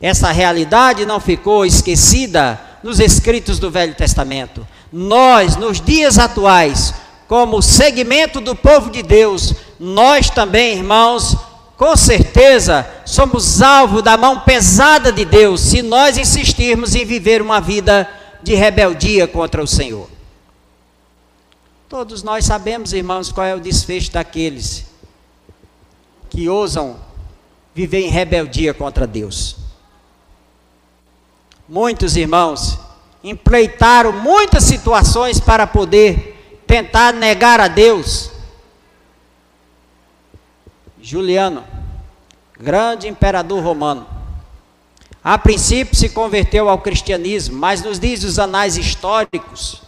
Essa 0.00 0.32
realidade 0.32 1.06
não 1.06 1.20
ficou 1.20 1.64
esquecida 1.64 2.60
nos 2.82 2.98
escritos 2.98 3.60
do 3.60 3.70
Velho 3.70 3.94
Testamento. 3.94 4.66
Nós, 4.92 5.54
nos 5.54 5.80
dias 5.80 6.18
atuais, 6.18 6.94
como 7.28 7.60
segmento 7.60 8.40
do 8.40 8.56
povo 8.56 8.90
de 8.90 9.02
Deus, 9.02 9.54
nós 9.78 10.30
também, 10.30 10.78
irmãos, 10.78 11.36
com 11.76 11.94
certeza 11.94 12.88
somos 13.04 13.60
alvo 13.60 14.00
da 14.00 14.16
mão 14.16 14.40
pesada 14.40 15.12
de 15.12 15.26
Deus 15.26 15.60
se 15.60 15.82
nós 15.82 16.16
insistirmos 16.16 16.94
em 16.94 17.04
viver 17.04 17.42
uma 17.42 17.60
vida 17.60 18.08
de 18.42 18.54
rebeldia 18.54 19.28
contra 19.28 19.62
o 19.62 19.66
Senhor. 19.66 20.08
Todos 21.86 22.22
nós 22.22 22.46
sabemos, 22.46 22.94
irmãos, 22.94 23.30
qual 23.30 23.46
é 23.46 23.54
o 23.54 23.60
desfecho 23.60 24.10
daqueles 24.10 24.86
que 26.30 26.48
ousam 26.48 26.96
viver 27.74 28.00
em 28.00 28.10
rebeldia 28.10 28.72
contra 28.72 29.06
Deus. 29.06 29.56
Muitos 31.68 32.16
irmãos 32.16 32.78
empleitaram 33.22 34.12
muitas 34.12 34.64
situações 34.64 35.38
para 35.38 35.66
poder 35.66 36.37
tentar 36.68 37.12
negar 37.12 37.58
a 37.58 37.66
Deus. 37.66 38.30
Juliano, 41.02 41.64
grande 42.56 43.08
imperador 43.08 43.60
romano. 43.60 44.06
A 45.24 45.36
princípio 45.36 45.96
se 45.96 46.10
converteu 46.10 46.68
ao 46.68 46.78
cristianismo, 46.78 47.58
mas 47.58 47.82
nos 47.82 47.98
diz 47.98 48.22
os 48.22 48.38
anais 48.38 48.76
históricos 48.76 49.82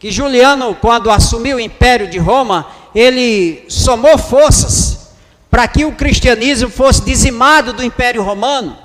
que 0.00 0.10
Juliano, 0.10 0.74
quando 0.74 1.10
assumiu 1.10 1.58
o 1.58 1.60
império 1.60 2.08
de 2.08 2.16
Roma, 2.16 2.66
ele 2.94 3.66
somou 3.68 4.16
forças 4.16 5.10
para 5.50 5.68
que 5.68 5.84
o 5.84 5.92
cristianismo 5.92 6.70
fosse 6.70 7.04
dizimado 7.04 7.74
do 7.74 7.84
império 7.84 8.22
romano. 8.22 8.78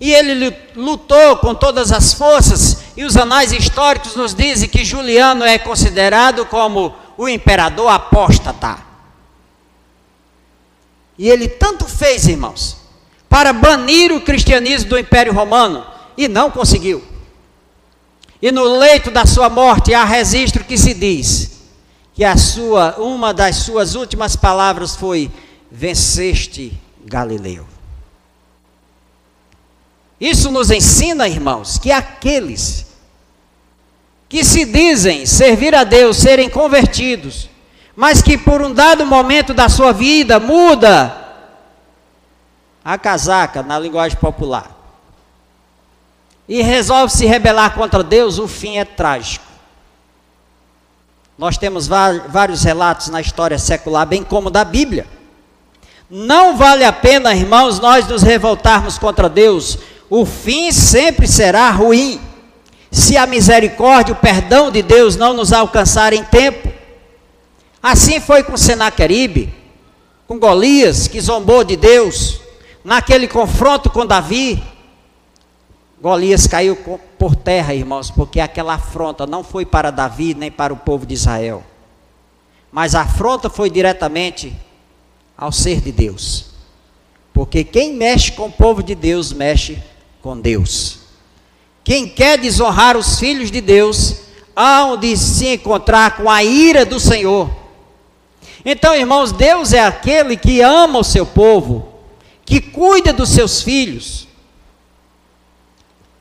E 0.00 0.12
ele 0.12 0.56
lutou 0.76 1.38
com 1.38 1.56
todas 1.56 1.90
as 1.90 2.14
forças, 2.14 2.73
e 2.96 3.04
os 3.04 3.16
anais 3.16 3.52
históricos 3.52 4.14
nos 4.14 4.34
dizem 4.34 4.68
que 4.68 4.84
Juliano 4.84 5.44
é 5.44 5.58
considerado 5.58 6.46
como 6.46 6.94
o 7.16 7.28
imperador 7.28 7.88
apóstata. 7.88 8.78
E 11.18 11.28
ele 11.28 11.48
tanto 11.48 11.86
fez, 11.86 12.26
irmãos, 12.26 12.76
para 13.28 13.52
banir 13.52 14.12
o 14.12 14.20
cristianismo 14.20 14.90
do 14.90 14.98
Império 14.98 15.32
Romano, 15.32 15.84
e 16.16 16.28
não 16.28 16.50
conseguiu. 16.50 17.02
E 18.40 18.52
no 18.52 18.64
leito 18.64 19.10
da 19.10 19.26
sua 19.26 19.48
morte 19.48 19.94
há 19.94 20.04
registro 20.04 20.64
que 20.64 20.76
se 20.76 20.94
diz 20.94 21.62
que 22.14 22.22
a 22.22 22.36
sua, 22.36 22.96
uma 22.98 23.34
das 23.34 23.56
suas 23.56 23.94
últimas 23.94 24.36
palavras 24.36 24.94
foi: 24.94 25.30
Venceste 25.70 26.78
Galileu. 27.04 27.73
Isso 30.24 30.50
nos 30.50 30.70
ensina, 30.70 31.28
irmãos, 31.28 31.76
que 31.76 31.92
aqueles 31.92 32.86
que 34.26 34.42
se 34.42 34.64
dizem 34.64 35.26
servir 35.26 35.74
a 35.74 35.84
Deus, 35.84 36.16
serem 36.16 36.48
convertidos, 36.48 37.50
mas 37.94 38.22
que 38.22 38.38
por 38.38 38.62
um 38.62 38.72
dado 38.72 39.04
momento 39.04 39.52
da 39.52 39.68
sua 39.68 39.92
vida 39.92 40.40
muda 40.40 41.14
a 42.82 42.96
casaca, 42.96 43.62
na 43.62 43.78
linguagem 43.78 44.16
popular, 44.16 44.70
e 46.48 46.62
resolve 46.62 47.12
se 47.12 47.26
rebelar 47.26 47.74
contra 47.74 48.02
Deus, 48.02 48.38
o 48.38 48.48
fim 48.48 48.78
é 48.78 48.84
trágico. 48.86 49.44
Nós 51.36 51.58
temos 51.58 51.86
vários 51.86 52.64
relatos 52.64 53.08
na 53.08 53.20
história 53.20 53.58
secular, 53.58 54.06
bem 54.06 54.24
como 54.24 54.48
da 54.48 54.64
Bíblia. 54.64 55.06
Não 56.08 56.56
vale 56.56 56.82
a 56.82 56.92
pena, 56.92 57.34
irmãos, 57.34 57.78
nós 57.78 58.06
nos 58.08 58.22
revoltarmos 58.22 58.98
contra 58.98 59.28
Deus, 59.28 59.78
o 60.08 60.24
fim 60.24 60.70
sempre 60.70 61.26
será 61.26 61.70
ruim. 61.70 62.20
Se 62.90 63.16
a 63.16 63.26
misericórdia, 63.26 64.14
o 64.14 64.18
perdão 64.18 64.70
de 64.70 64.82
Deus 64.82 65.16
não 65.16 65.32
nos 65.32 65.52
alcançar 65.52 66.12
em 66.12 66.22
tempo. 66.24 66.72
Assim 67.82 68.20
foi 68.20 68.42
com 68.42 68.56
Senaqueribe, 68.56 69.52
com 70.26 70.38
Golias, 70.38 71.08
que 71.08 71.20
zombou 71.20 71.64
de 71.64 71.76
Deus, 71.76 72.40
naquele 72.84 73.26
confronto 73.26 73.90
com 73.90 74.06
Davi. 74.06 74.62
Golias 76.00 76.46
caiu 76.46 76.76
por 77.18 77.34
terra, 77.34 77.74
irmãos, 77.74 78.10
porque 78.10 78.40
aquela 78.40 78.74
afronta 78.74 79.26
não 79.26 79.42
foi 79.42 79.66
para 79.66 79.90
Davi 79.90 80.34
nem 80.34 80.50
para 80.50 80.72
o 80.72 80.76
povo 80.76 81.04
de 81.04 81.14
Israel, 81.14 81.64
mas 82.70 82.94
a 82.94 83.02
afronta 83.02 83.50
foi 83.50 83.70
diretamente 83.70 84.54
ao 85.36 85.50
ser 85.50 85.80
de 85.80 85.90
Deus. 85.90 86.46
Porque 87.32 87.64
quem 87.64 87.94
mexe 87.94 88.32
com 88.32 88.46
o 88.46 88.52
povo 88.52 88.82
de 88.82 88.94
Deus 88.94 89.32
mexe 89.32 89.82
com 90.24 90.40
Deus. 90.40 91.00
Quem 91.84 92.08
quer 92.08 92.38
desonrar 92.38 92.96
os 92.96 93.18
filhos 93.18 93.50
de 93.50 93.60
Deus, 93.60 94.22
há 94.56 94.96
de 94.96 95.14
se 95.18 95.48
encontrar 95.48 96.16
com 96.16 96.30
a 96.30 96.42
ira 96.42 96.86
do 96.86 96.98
Senhor. 96.98 97.50
Então, 98.64 98.96
irmãos, 98.96 99.32
Deus 99.32 99.74
é 99.74 99.80
aquele 99.80 100.34
que 100.38 100.62
ama 100.62 101.00
o 101.00 101.04
seu 101.04 101.26
povo, 101.26 101.92
que 102.42 102.58
cuida 102.58 103.12
dos 103.12 103.28
seus 103.28 103.60
filhos. 103.60 104.26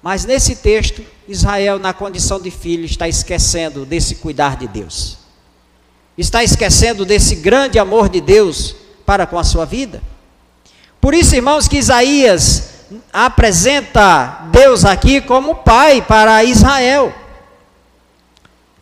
Mas 0.02 0.26
nesse 0.26 0.58
texto, 0.58 1.02
Israel, 1.26 1.80
na 1.80 1.94
condição 1.94 2.42
de 2.42 2.52
filho, 2.52 2.84
está 2.84 3.08
esquecendo 3.08 3.86
desse 3.86 4.16
cuidar 4.16 4.58
de 4.58 4.68
Deus. 4.68 5.18
Está 6.18 6.44
esquecendo 6.44 7.06
desse 7.06 7.38
grande 7.38 7.80
amor 7.80 8.10
de 8.10 8.20
Deus 8.20 8.76
para 9.06 9.26
com 9.26 9.40
a 9.40 9.46
sua 9.46 9.64
vida. 9.64 10.04
Por 11.00 11.14
isso, 11.14 11.34
irmãos, 11.34 11.70
que 11.70 11.78
Isaías 11.78 12.73
apresenta 13.12 14.48
Deus 14.52 14.86
aqui 14.86 15.22
como 15.22 15.56
pai 15.56 16.02
para 16.02 16.44
Israel. 16.44 17.14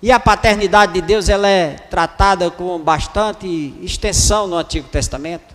E 0.02 0.12
a 0.12 0.20
paternidade 0.20 0.94
de 0.94 1.02
Deus 1.02 1.30
ela 1.30 1.48
é 1.48 1.76
tratada 1.90 2.50
com 2.50 2.80
bastante 2.80 3.74
extensão 3.82 4.48
no 4.48 4.58
Antigo 4.58 4.88
Testamento, 4.88 5.54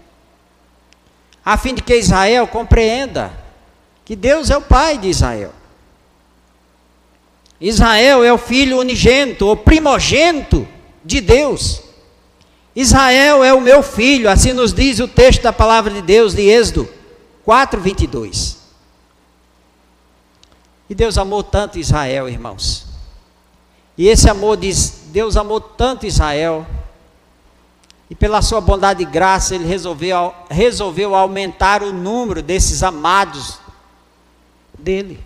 a 1.45 1.57
fim 1.57 1.75
de 1.75 1.83
que 1.83 1.97
Israel 1.97 2.47
compreenda 2.47 3.33
que 4.05 4.15
Deus 4.15 4.51
é 4.51 4.57
o 4.57 4.63
pai 4.63 4.99
de 4.99 5.09
Israel. 5.09 5.53
Israel 7.61 8.23
é 8.23 8.33
o 8.33 8.39
filho 8.39 8.79
unigênito, 8.79 9.51
o 9.51 9.57
primogênito 9.57 10.69
de 11.05 11.21
Deus. 11.21 11.83
Israel 12.75 13.43
é 13.43 13.53
o 13.53 13.61
meu 13.61 13.83
filho, 13.83 14.31
assim 14.31 14.53
nos 14.53 14.73
diz 14.73 15.01
o 15.01 15.09
texto 15.09 15.43
da 15.43 15.53
palavra 15.53 15.93
de 15.93 16.03
Deus 16.03 16.35
de 16.35 16.43
Êxodo 16.43 16.89
4, 17.47 17.81
22. 17.81 18.57
E 20.91 20.95
Deus 20.97 21.17
amou 21.17 21.45
tanto 21.45 21.79
Israel, 21.79 22.29
irmãos. 22.29 22.87
E 23.97 24.09
esse 24.09 24.29
amor 24.29 24.57
diz: 24.57 25.05
Deus 25.13 25.37
amou 25.37 25.61
tanto 25.61 26.05
Israel. 26.07 26.67
E 28.11 28.17
pela 28.17 28.43
sua 28.43 28.61
bondade 28.61 29.03
e 29.03 29.07
graça, 29.07 29.55
Ele 29.55 29.65
resolveu, 29.65 30.35
resolveu 30.51 31.15
aumentar 31.15 31.85
o 31.85 31.93
número 31.93 32.43
desses 32.43 32.83
amados 32.83 33.59
dele. 34.77 35.21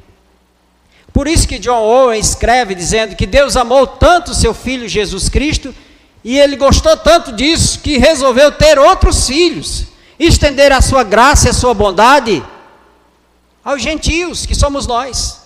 Por 1.14 1.26
isso 1.26 1.48
que 1.48 1.58
John 1.58 1.80
Owen 1.80 2.20
escreve 2.20 2.74
dizendo 2.74 3.16
que 3.16 3.26
Deus 3.26 3.56
amou 3.56 3.86
tanto 3.86 4.34
seu 4.34 4.52
filho 4.52 4.88
Jesus 4.88 5.28
Cristo, 5.30 5.74
e 6.22 6.38
ele 6.38 6.56
gostou 6.56 6.96
tanto 6.98 7.32
disso 7.32 7.80
que 7.80 7.96
resolveu 7.96 8.52
ter 8.52 8.78
outros 8.78 9.26
filhos 9.26 9.89
estender 10.26 10.70
a 10.70 10.82
sua 10.82 11.02
graça 11.02 11.46
e 11.46 11.50
a 11.50 11.54
sua 11.54 11.72
bondade 11.72 12.44
aos 13.64 13.80
gentios, 13.80 14.44
que 14.44 14.54
somos 14.54 14.86
nós. 14.86 15.40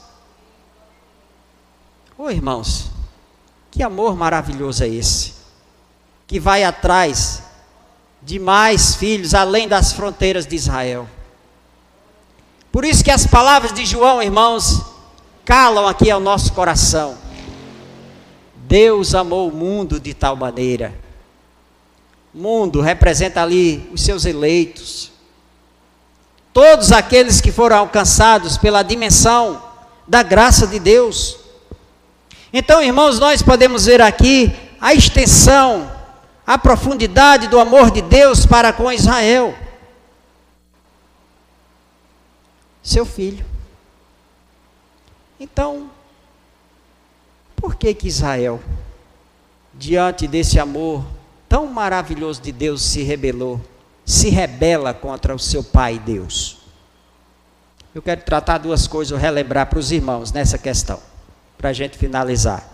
Oh, 2.18 2.30
irmãos, 2.30 2.90
que 3.70 3.82
amor 3.82 4.16
maravilhoso 4.16 4.82
é 4.82 4.88
esse, 4.88 5.34
que 6.26 6.40
vai 6.40 6.64
atrás 6.64 7.42
de 8.20 8.38
mais 8.38 8.96
filhos 8.96 9.34
além 9.34 9.68
das 9.68 9.92
fronteiras 9.92 10.46
de 10.46 10.56
Israel. 10.56 11.08
Por 12.72 12.84
isso 12.84 13.04
que 13.04 13.10
as 13.10 13.26
palavras 13.26 13.72
de 13.72 13.86
João, 13.86 14.20
irmãos, 14.20 14.82
calam 15.44 15.86
aqui 15.86 16.10
ao 16.10 16.18
nosso 16.18 16.52
coração. 16.52 17.16
Deus 18.56 19.14
amou 19.14 19.48
o 19.48 19.54
mundo 19.54 20.00
de 20.00 20.14
tal 20.14 20.34
maneira 20.34 21.03
mundo 22.34 22.80
representa 22.80 23.42
ali 23.42 23.88
os 23.92 24.02
seus 24.02 24.24
eleitos. 24.24 25.12
Todos 26.52 26.90
aqueles 26.90 27.40
que 27.40 27.52
foram 27.52 27.76
alcançados 27.76 28.58
pela 28.58 28.82
dimensão 28.82 29.62
da 30.06 30.22
graça 30.22 30.66
de 30.66 30.78
Deus. 30.78 31.38
Então, 32.52 32.82
irmãos, 32.82 33.18
nós 33.18 33.40
podemos 33.40 33.86
ver 33.86 34.00
aqui 34.00 34.54
a 34.80 34.92
extensão, 34.92 35.90
a 36.46 36.58
profundidade 36.58 37.48
do 37.48 37.58
amor 37.58 37.90
de 37.90 38.02
Deus 38.02 38.44
para 38.44 38.72
com 38.72 38.92
Israel. 38.92 39.54
Seu 42.82 43.06
filho. 43.06 43.44
Então, 45.38 45.90
por 47.56 47.74
que 47.74 47.94
que 47.94 48.08
Israel, 48.08 48.60
diante 49.72 50.28
desse 50.28 50.60
amor 50.60 51.04
tão 51.54 51.68
maravilhoso 51.68 52.42
de 52.42 52.50
Deus 52.50 52.82
se 52.82 53.04
rebelou, 53.04 53.60
se 54.04 54.28
rebela 54.28 54.92
contra 54.92 55.32
o 55.32 55.38
seu 55.38 55.62
Pai 55.62 56.00
Deus. 56.00 56.58
Eu 57.94 58.02
quero 58.02 58.22
tratar 58.22 58.58
duas 58.58 58.88
coisas, 58.88 59.20
relembrar 59.20 59.68
para 59.68 59.78
os 59.78 59.92
irmãos 59.92 60.32
nessa 60.32 60.58
questão, 60.58 60.98
para 61.56 61.70
a 61.70 61.72
gente 61.72 61.96
finalizar. 61.96 62.68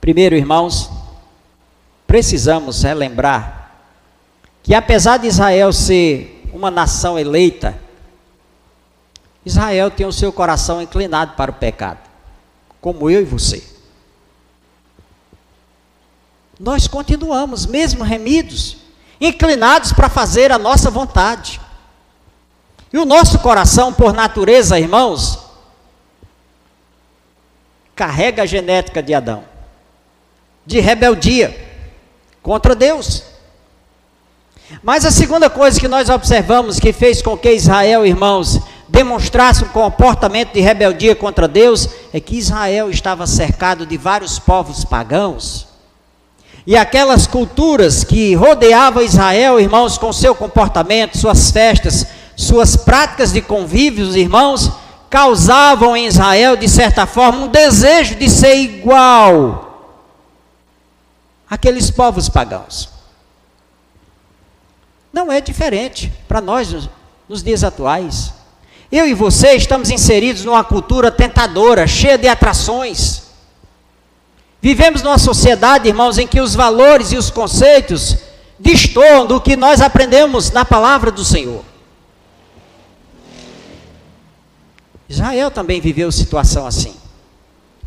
Primeiro, 0.00 0.34
irmãos, 0.34 0.90
precisamos 2.06 2.82
relembrar 2.82 3.72
que 4.62 4.74
apesar 4.74 5.18
de 5.18 5.26
Israel 5.26 5.70
ser 5.70 6.48
uma 6.50 6.70
nação 6.70 7.18
eleita, 7.18 7.78
Israel 9.44 9.90
tem 9.90 10.06
o 10.06 10.12
seu 10.12 10.32
coração 10.32 10.80
inclinado 10.80 11.34
para 11.34 11.50
o 11.50 11.54
pecado, 11.54 12.00
como 12.80 13.10
eu 13.10 13.20
e 13.20 13.24
você 13.24 13.73
nós 16.58 16.86
continuamos, 16.86 17.66
mesmo 17.66 18.04
remidos, 18.04 18.76
inclinados 19.20 19.92
para 19.92 20.08
fazer 20.08 20.52
a 20.52 20.58
nossa 20.58 20.90
vontade. 20.90 21.60
E 22.92 22.98
o 22.98 23.04
nosso 23.04 23.38
coração, 23.40 23.92
por 23.92 24.12
natureza, 24.12 24.78
irmãos, 24.78 25.38
carrega 27.94 28.42
a 28.42 28.46
genética 28.46 29.02
de 29.02 29.14
Adão, 29.14 29.44
de 30.64 30.80
rebeldia, 30.80 31.72
contra 32.42 32.74
Deus. 32.74 33.24
Mas 34.82 35.04
a 35.04 35.10
segunda 35.10 35.50
coisa 35.50 35.80
que 35.80 35.88
nós 35.88 36.08
observamos 36.08 36.78
que 36.78 36.92
fez 36.92 37.20
com 37.20 37.36
que 37.36 37.52
Israel, 37.52 38.06
irmãos, 38.06 38.60
demonstrasse 38.88 39.64
um 39.64 39.68
comportamento 39.68 40.52
de 40.52 40.60
rebeldia 40.60 41.16
contra 41.16 41.48
Deus 41.48 41.88
é 42.12 42.20
que 42.20 42.36
Israel 42.36 42.90
estava 42.90 43.26
cercado 43.26 43.84
de 43.86 43.96
vários 43.96 44.38
povos 44.38 44.84
pagãos. 44.84 45.73
E 46.66 46.76
aquelas 46.76 47.26
culturas 47.26 48.04
que 48.04 48.34
rodeavam 48.34 49.02
Israel, 49.02 49.60
irmãos, 49.60 49.98
com 49.98 50.12
seu 50.12 50.34
comportamento, 50.34 51.18
suas 51.18 51.50
festas, 51.50 52.06
suas 52.36 52.74
práticas 52.74 53.32
de 53.32 53.42
convívios, 53.42 54.16
irmãos, 54.16 54.72
causavam 55.10 55.96
em 55.96 56.06
Israel, 56.06 56.56
de 56.56 56.68
certa 56.68 57.06
forma, 57.06 57.44
um 57.44 57.48
desejo 57.48 58.14
de 58.14 58.30
ser 58.30 58.56
igual 58.56 59.94
àqueles 61.48 61.90
povos 61.90 62.28
pagãos. 62.28 62.88
Não 65.12 65.30
é 65.30 65.40
diferente 65.40 66.12
para 66.26 66.40
nós 66.40 66.88
nos 67.28 67.42
dias 67.42 67.62
atuais. 67.62 68.32
Eu 68.90 69.06
e 69.06 69.14
você 69.14 69.52
estamos 69.54 69.90
inseridos 69.90 70.44
numa 70.44 70.64
cultura 70.64 71.10
tentadora, 71.10 71.86
cheia 71.86 72.18
de 72.18 72.26
atrações. 72.26 73.23
Vivemos 74.64 75.02
numa 75.02 75.18
sociedade, 75.18 75.88
irmãos, 75.88 76.16
em 76.16 76.26
que 76.26 76.40
os 76.40 76.54
valores 76.54 77.12
e 77.12 77.18
os 77.18 77.28
conceitos 77.28 78.16
destoam 78.58 79.26
do 79.26 79.38
que 79.38 79.56
nós 79.56 79.82
aprendemos 79.82 80.50
na 80.52 80.64
palavra 80.64 81.10
do 81.10 81.22
Senhor. 81.22 81.62
Israel 85.06 85.50
também 85.50 85.82
viveu 85.82 86.10
situação 86.10 86.66
assim. 86.66 86.94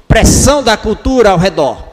Pressão 0.07 0.61
da 0.61 0.77
cultura 0.77 1.31
ao 1.31 1.39
redor. 1.39 1.83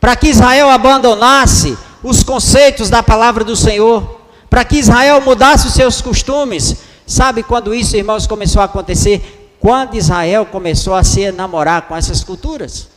Para 0.00 0.16
que 0.16 0.26
Israel 0.26 0.70
abandonasse 0.70 1.78
os 2.02 2.24
conceitos 2.24 2.90
da 2.90 3.00
palavra 3.00 3.44
do 3.44 3.54
Senhor, 3.54 4.22
para 4.50 4.64
que 4.64 4.76
Israel 4.76 5.20
mudasse 5.20 5.68
os 5.68 5.72
seus 5.72 6.02
costumes. 6.02 6.78
Sabe 7.06 7.44
quando 7.44 7.72
isso, 7.72 7.96
irmãos, 7.96 8.26
começou 8.26 8.60
a 8.60 8.64
acontecer? 8.64 9.56
Quando 9.60 9.94
Israel 9.94 10.44
começou 10.46 10.96
a 10.96 11.04
se 11.04 11.30
namorar 11.30 11.82
com 11.82 11.94
essas 11.94 12.24
culturas. 12.24 12.92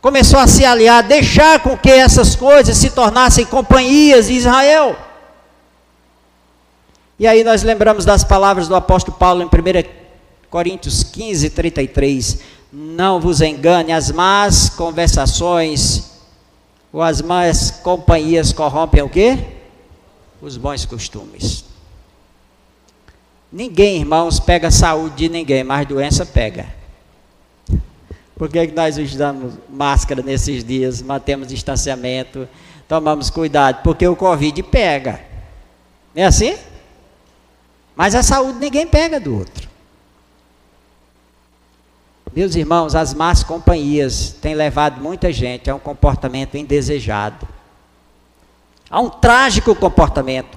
Começou 0.00 0.38
a 0.38 0.46
se 0.46 0.64
aliar, 0.64 1.02
deixar 1.02 1.60
com 1.60 1.76
que 1.76 1.90
essas 1.90 2.34
coisas 2.34 2.76
se 2.76 2.90
tornassem 2.90 3.44
companhias 3.44 4.26
de 4.26 4.32
Israel. 4.32 4.96
E 7.18 7.26
aí 7.26 7.44
nós 7.44 7.62
lembramos 7.62 8.06
das 8.06 8.24
palavras 8.24 8.66
do 8.66 8.74
apóstolo 8.74 9.18
Paulo 9.18 9.42
em 9.42 9.46
1 9.46 9.50
Coríntios 10.48 11.02
15, 11.02 11.50
33. 11.50 12.38
Não 12.72 13.20
vos 13.20 13.42
engane, 13.42 13.92
as 13.92 14.10
más 14.10 14.70
conversações 14.70 16.10
ou 16.92 17.02
as 17.02 17.20
más 17.20 17.70
companhias 17.70 18.52
corrompem 18.52 19.02
o 19.02 19.08
quê? 19.08 19.38
Os 20.40 20.56
bons 20.56 20.86
costumes. 20.86 21.64
Ninguém, 23.52 23.98
irmãos, 23.98 24.40
pega 24.40 24.70
saúde 24.70 25.16
de 25.16 25.28
ninguém, 25.28 25.62
mas 25.62 25.86
doença 25.86 26.24
pega. 26.24 26.79
Por 28.40 28.48
que, 28.48 28.68
que 28.68 28.74
nós 28.74 28.96
usamos 28.96 29.52
máscara 29.68 30.22
nesses 30.22 30.64
dias, 30.64 31.02
mantemos 31.02 31.46
distanciamento, 31.46 32.48
tomamos 32.88 33.28
cuidado? 33.28 33.82
Porque 33.82 34.08
o 34.08 34.16
Covid 34.16 34.62
pega. 34.62 35.20
Não 36.14 36.22
é 36.22 36.24
assim? 36.24 36.56
Mas 37.94 38.14
a 38.14 38.22
saúde 38.22 38.58
ninguém 38.58 38.86
pega 38.86 39.20
do 39.20 39.36
outro. 39.36 39.68
Meus 42.34 42.54
irmãos, 42.54 42.94
as 42.94 43.12
más 43.12 43.42
companhias 43.42 44.34
têm 44.40 44.54
levado 44.54 45.02
muita 45.02 45.30
gente 45.30 45.68
a 45.68 45.74
um 45.74 45.78
comportamento 45.78 46.56
indesejado, 46.56 47.46
a 48.88 49.02
um 49.02 49.10
trágico 49.10 49.74
comportamento. 49.74 50.56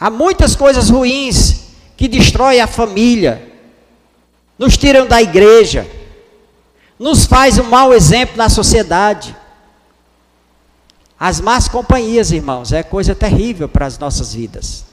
Há 0.00 0.08
muitas 0.08 0.56
coisas 0.56 0.88
ruins 0.88 1.74
que 1.98 2.08
destroem 2.08 2.62
a 2.62 2.66
família, 2.66 3.52
nos 4.58 4.78
tiram 4.78 5.06
da 5.06 5.20
igreja, 5.20 5.86
nos 7.02 7.26
faz 7.26 7.58
um 7.58 7.64
mau 7.64 7.92
exemplo 7.92 8.36
na 8.36 8.48
sociedade. 8.48 9.36
As 11.18 11.40
más 11.40 11.66
companhias, 11.66 12.30
irmãos, 12.30 12.72
é 12.72 12.84
coisa 12.84 13.12
terrível 13.12 13.68
para 13.68 13.86
as 13.86 13.98
nossas 13.98 14.32
vidas. 14.32 14.84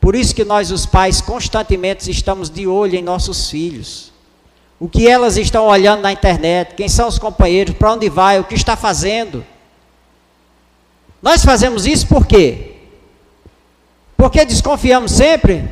Por 0.00 0.16
isso 0.16 0.34
que 0.34 0.46
nós, 0.46 0.70
os 0.70 0.86
pais, 0.86 1.20
constantemente 1.20 2.10
estamos 2.10 2.48
de 2.48 2.66
olho 2.66 2.96
em 2.96 3.02
nossos 3.02 3.50
filhos. 3.50 4.14
O 4.78 4.88
que 4.88 5.06
elas 5.06 5.36
estão 5.36 5.66
olhando 5.66 6.00
na 6.00 6.10
internet, 6.10 6.74
quem 6.74 6.88
são 6.88 7.06
os 7.06 7.18
companheiros, 7.18 7.74
para 7.74 7.92
onde 7.92 8.08
vai, 8.08 8.40
o 8.40 8.44
que 8.44 8.54
está 8.54 8.74
fazendo. 8.74 9.44
Nós 11.20 11.44
fazemos 11.44 11.84
isso 11.84 12.06
por 12.06 12.26
quê? 12.26 12.76
Porque 14.16 14.42
desconfiamos 14.46 15.12
sempre, 15.12 15.68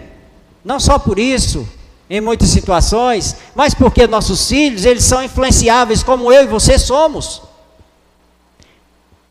não 0.63 0.79
só 0.79 0.99
por 0.99 1.19
isso, 1.19 1.67
em 2.11 2.21
muitas 2.21 2.49
situações, 2.49 3.37
mas 3.55 3.75
porque 3.75 4.07
nossos 4.07 4.49
filhos, 4.49 4.85
eles 4.85 5.05
são 5.05 5.23
influenciáveis 5.23 6.03
como 6.03 6.33
eu 6.33 6.45
e 6.45 6.47
você 6.47 6.79
somos. 6.79 7.43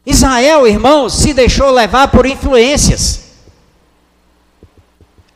Israel, 0.05 0.67
irmãos, 0.67 1.13
se 1.13 1.33
deixou 1.33 1.71
levar 1.71 2.07
por 2.09 2.25
influências. 2.25 3.27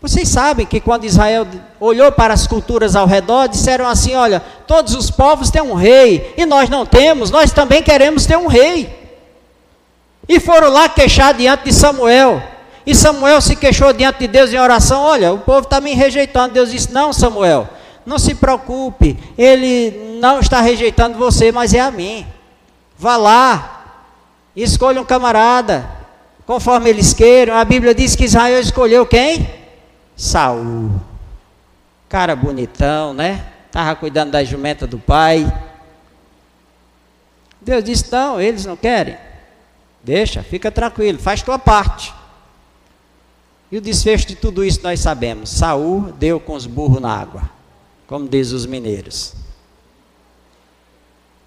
Vocês 0.02 0.30
sabem 0.30 0.66
que 0.66 0.80
quando 0.80 1.04
Israel 1.04 1.46
olhou 1.80 2.12
para 2.12 2.34
as 2.34 2.48
culturas 2.48 2.96
ao 2.96 3.06
redor, 3.06 3.48
disseram 3.48 3.88
assim: 3.88 4.16
Olha, 4.16 4.40
todos 4.66 4.96
os 4.96 5.12
povos 5.12 5.52
têm 5.52 5.62
um 5.62 5.76
rei, 5.76 6.34
e 6.38 6.46
nós 6.46 6.70
não 6.70 6.86
temos, 6.86 7.30
nós 7.30 7.52
também 7.52 7.84
queremos 7.84 8.26
ter 8.26 8.38
um 8.38 8.48
rei. 8.48 8.98
E 10.28 10.40
foram 10.40 10.70
lá 10.70 10.88
queixar 10.90 11.34
diante 11.34 11.66
de 11.66 11.74
Samuel. 11.74 12.42
E 12.86 12.96
Samuel 12.96 13.40
se 13.42 13.56
queixou 13.56 13.94
diante 13.94 14.20
de 14.20 14.28
Deus 14.28 14.52
em 14.52 14.58
oração: 14.58 15.02
Olha, 15.02 15.34
o 15.34 15.40
povo 15.40 15.62
está 15.62 15.80
me 15.80 15.94
rejeitando. 15.94 16.54
Deus 16.54 16.72
disse: 16.72 16.92
Não, 16.92 17.14
Samuel, 17.14 17.70
não 18.06 18.18
se 18.18 18.36
preocupe, 18.36 19.18
ele 19.38 20.18
não 20.20 20.40
está 20.40 20.62
rejeitando 20.62 21.18
você, 21.18 21.52
mas 21.52 21.74
é 21.74 21.80
a 21.80 21.92
mim. 21.92 22.26
Vá 22.98 23.18
lá, 23.18 24.06
escolha 24.56 25.02
um 25.02 25.06
camarada, 25.06 25.90
conforme 26.46 26.90
eles 26.90 27.14
queiram. 27.14 27.56
A 27.56 27.66
Bíblia 27.66 27.94
diz 27.94 28.16
que 28.16 28.26
Israel 28.26 28.60
escolheu 28.60 29.06
quem? 29.06 29.50
Saul. 30.16 30.92
Cara 32.10 32.36
bonitão, 32.36 33.14
né? 33.14 33.46
Estava 33.68 33.96
cuidando 33.96 34.32
da 34.32 34.44
jumenta 34.44 34.86
do 34.86 35.00
pai. 35.00 35.52
Deus 37.62 37.84
disse: 37.84 38.12
Não, 38.12 38.42
eles 38.42 38.66
não 38.66 38.76
querem. 38.76 39.18
Deixa, 40.04 40.42
fica 40.42 40.72
tranquilo, 40.72 41.20
faz 41.20 41.44
tua 41.44 41.60
parte. 41.60 42.12
E 43.72 43.78
o 43.78 43.82
desfecho 43.82 44.28
de 44.28 44.36
tudo 44.36 44.64
isso 44.64 44.82
nós 44.84 45.00
sabemos. 45.00 45.50
Saul 45.50 46.12
deu 46.20 46.40
com 46.40 46.54
os 46.54 46.66
burros 46.66 47.02
na 47.02 47.16
água, 47.16 47.50
como 48.06 48.28
diz 48.28 48.52
os 48.52 48.66
mineiros. 48.66 49.34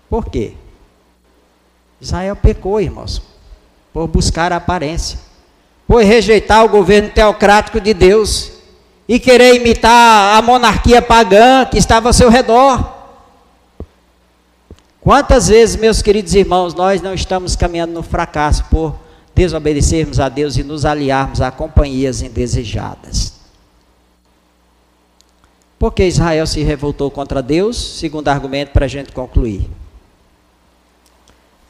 Por 0.08 0.26
quê? 0.26 0.54
Israel 2.00 2.36
pecou, 2.36 2.80
irmãos, 2.80 3.20
por 3.92 4.06
buscar 4.06 4.52
a 4.52 4.56
aparência, 4.56 5.18
por 5.86 6.02
rejeitar 6.02 6.64
o 6.64 6.68
governo 6.68 7.10
teocrático 7.10 7.80
de 7.80 7.92
Deus 7.92 8.52
e 9.06 9.18
querer 9.20 9.56
imitar 9.56 10.36
a 10.36 10.40
monarquia 10.40 11.02
pagã 11.02 11.66
que 11.66 11.76
estava 11.76 12.08
ao 12.08 12.12
seu 12.12 12.30
redor. 12.30 12.92
Quantas 15.00 15.48
vezes, 15.48 15.76
meus 15.76 16.00
queridos 16.00 16.34
irmãos, 16.34 16.72
nós 16.72 17.02
não 17.02 17.12
estamos 17.12 17.54
caminhando 17.54 17.92
no 17.92 18.02
fracasso 18.02 18.64
por 18.70 19.03
desobedecermos 19.34 20.20
a 20.20 20.28
Deus 20.28 20.56
e 20.56 20.62
nos 20.62 20.84
aliarmos 20.84 21.40
a 21.40 21.50
companhias 21.50 22.22
indesejadas? 22.22 23.34
Porque 25.78 26.06
Israel 26.06 26.46
se 26.46 26.62
revoltou 26.62 27.10
contra 27.10 27.42
Deus, 27.42 27.76
segundo 27.76 28.28
argumento 28.28 28.70
para 28.72 28.86
a 28.86 28.88
gente 28.88 29.12
concluir. 29.12 29.68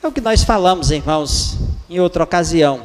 É 0.03 0.07
o 0.07 0.12
que 0.12 0.20
nós 0.20 0.45
falamos, 0.45 0.91
irmãos, 0.91 1.59
em 1.88 1.99
outra 1.99 2.22
ocasião. 2.22 2.82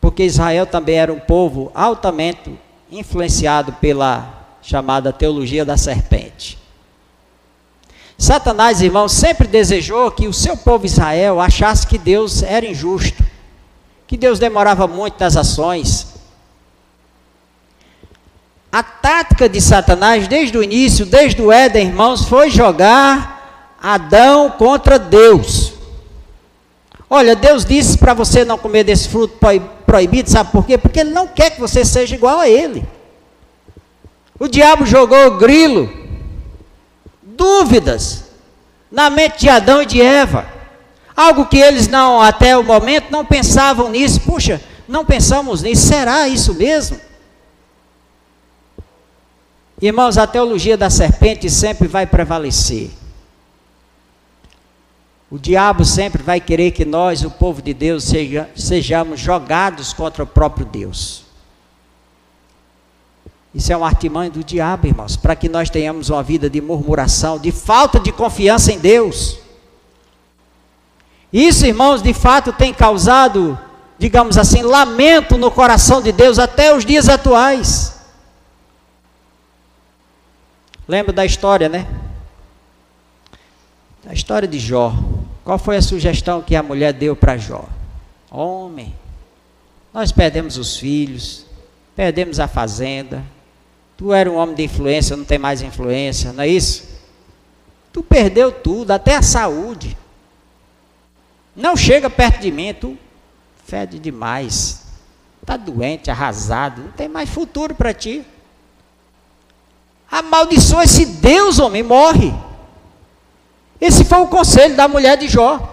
Porque 0.00 0.24
Israel 0.24 0.66
também 0.66 0.96
era 0.96 1.12
um 1.12 1.20
povo 1.20 1.70
altamente 1.74 2.58
influenciado 2.90 3.72
pela 3.74 4.46
chamada 4.60 5.12
teologia 5.12 5.64
da 5.64 5.76
serpente. 5.76 6.58
Satanás, 8.18 8.82
irmãos, 8.82 9.12
sempre 9.12 9.48
desejou 9.48 10.10
que 10.10 10.28
o 10.28 10.32
seu 10.32 10.56
povo 10.56 10.86
Israel 10.86 11.40
achasse 11.40 11.86
que 11.86 11.98
Deus 11.98 12.42
era 12.42 12.66
injusto, 12.66 13.23
que 14.14 14.18
Deus 14.18 14.38
demorava 14.38 14.86
muito 14.86 15.16
nas 15.18 15.36
ações. 15.36 16.14
A 18.70 18.80
tática 18.80 19.48
de 19.48 19.60
Satanás, 19.60 20.28
desde 20.28 20.56
o 20.56 20.62
início, 20.62 21.04
desde 21.04 21.42
o 21.42 21.50
Éden, 21.50 21.88
irmãos, 21.88 22.24
foi 22.26 22.48
jogar 22.48 23.74
Adão 23.82 24.52
contra 24.52 25.00
Deus. 25.00 25.72
Olha, 27.10 27.34
Deus 27.34 27.64
disse 27.64 27.98
para 27.98 28.14
você 28.14 28.44
não 28.44 28.56
comer 28.56 28.84
desse 28.84 29.08
fruto 29.08 29.36
proibido, 29.84 30.30
sabe 30.30 30.52
por 30.52 30.64
quê? 30.64 30.78
Porque 30.78 31.00
Ele 31.00 31.10
não 31.10 31.26
quer 31.26 31.50
que 31.50 31.60
você 31.60 31.84
seja 31.84 32.14
igual 32.14 32.38
a 32.38 32.48
Ele. 32.48 32.86
O 34.38 34.46
diabo 34.46 34.86
jogou 34.86 35.38
grilo, 35.38 35.92
dúvidas, 37.20 38.26
na 38.92 39.10
mente 39.10 39.40
de 39.40 39.48
Adão 39.48 39.82
e 39.82 39.86
de 39.86 40.00
Eva. 40.00 40.53
Algo 41.16 41.46
que 41.46 41.58
eles 41.58 41.86
não, 41.86 42.20
até 42.20 42.56
o 42.56 42.64
momento, 42.64 43.10
não 43.10 43.24
pensavam 43.24 43.88
nisso. 43.88 44.20
Puxa, 44.20 44.60
não 44.88 45.04
pensamos 45.04 45.62
nisso. 45.62 45.86
Será 45.86 46.26
isso 46.26 46.54
mesmo? 46.54 46.98
Irmãos, 49.80 50.18
a 50.18 50.26
teologia 50.26 50.76
da 50.76 50.90
serpente 50.90 51.48
sempre 51.50 51.86
vai 51.86 52.06
prevalecer. 52.06 52.90
O 55.30 55.38
diabo 55.38 55.84
sempre 55.84 56.22
vai 56.22 56.40
querer 56.40 56.70
que 56.70 56.84
nós, 56.84 57.24
o 57.24 57.30
povo 57.30 57.60
de 57.60 57.74
Deus, 57.74 58.04
seja, 58.04 58.48
sejamos 58.54 59.20
jogados 59.20 59.92
contra 59.92 60.22
o 60.22 60.26
próprio 60.26 60.66
Deus. 60.66 61.24
Isso 63.54 63.72
é 63.72 63.76
um 63.76 63.84
artimanho 63.84 64.32
do 64.32 64.42
diabo, 64.42 64.86
irmãos, 64.86 65.16
para 65.16 65.36
que 65.36 65.48
nós 65.48 65.70
tenhamos 65.70 66.10
uma 66.10 66.22
vida 66.22 66.50
de 66.50 66.60
murmuração, 66.60 67.38
de 67.38 67.52
falta 67.52 68.00
de 68.00 68.10
confiança 68.10 68.72
em 68.72 68.78
Deus. 68.78 69.43
Isso, 71.34 71.66
irmãos, 71.66 72.00
de 72.00 72.14
fato 72.14 72.52
tem 72.52 72.72
causado, 72.72 73.58
digamos 73.98 74.38
assim, 74.38 74.62
lamento 74.62 75.36
no 75.36 75.50
coração 75.50 76.00
de 76.00 76.12
Deus 76.12 76.38
até 76.38 76.72
os 76.72 76.84
dias 76.84 77.08
atuais. 77.08 77.98
Lembra 80.86 81.12
da 81.12 81.26
história, 81.26 81.68
né? 81.68 81.88
A 84.06 84.14
história 84.14 84.46
de 84.46 84.60
Jó. 84.60 84.94
Qual 85.42 85.58
foi 85.58 85.76
a 85.76 85.82
sugestão 85.82 86.40
que 86.40 86.54
a 86.54 86.62
mulher 86.62 86.92
deu 86.92 87.16
para 87.16 87.36
Jó? 87.36 87.64
Homem, 88.30 88.94
nós 89.92 90.12
perdemos 90.12 90.56
os 90.56 90.76
filhos, 90.76 91.44
perdemos 91.96 92.38
a 92.38 92.46
fazenda. 92.46 93.24
Tu 93.96 94.12
era 94.12 94.30
um 94.30 94.36
homem 94.36 94.54
de 94.54 94.62
influência, 94.62 95.16
não 95.16 95.24
tem 95.24 95.38
mais 95.38 95.62
influência, 95.62 96.32
não 96.32 96.44
é 96.44 96.48
isso? 96.48 96.84
Tu 97.92 98.04
perdeu 98.04 98.52
tudo, 98.52 98.92
até 98.92 99.16
a 99.16 99.22
saúde. 99.22 99.96
Não 101.54 101.76
chega 101.76 102.10
perto 102.10 102.40
de 102.40 102.50
mim, 102.50 102.74
tu 102.74 102.98
fede 103.64 103.98
demais. 103.98 104.82
Está 105.40 105.56
doente, 105.56 106.10
arrasado, 106.10 106.82
não 106.82 106.92
tem 106.92 107.08
mais 107.08 107.28
futuro 107.28 107.74
para 107.74 107.92
ti. 107.92 108.24
Amaldiçoa 110.10 110.84
esse 110.84 111.04
Deus, 111.06 111.58
homem, 111.58 111.82
morre. 111.82 112.32
Esse 113.80 114.04
foi 114.04 114.18
o 114.18 114.28
conselho 114.28 114.76
da 114.76 114.88
mulher 114.88 115.16
de 115.16 115.28
Jó. 115.28 115.70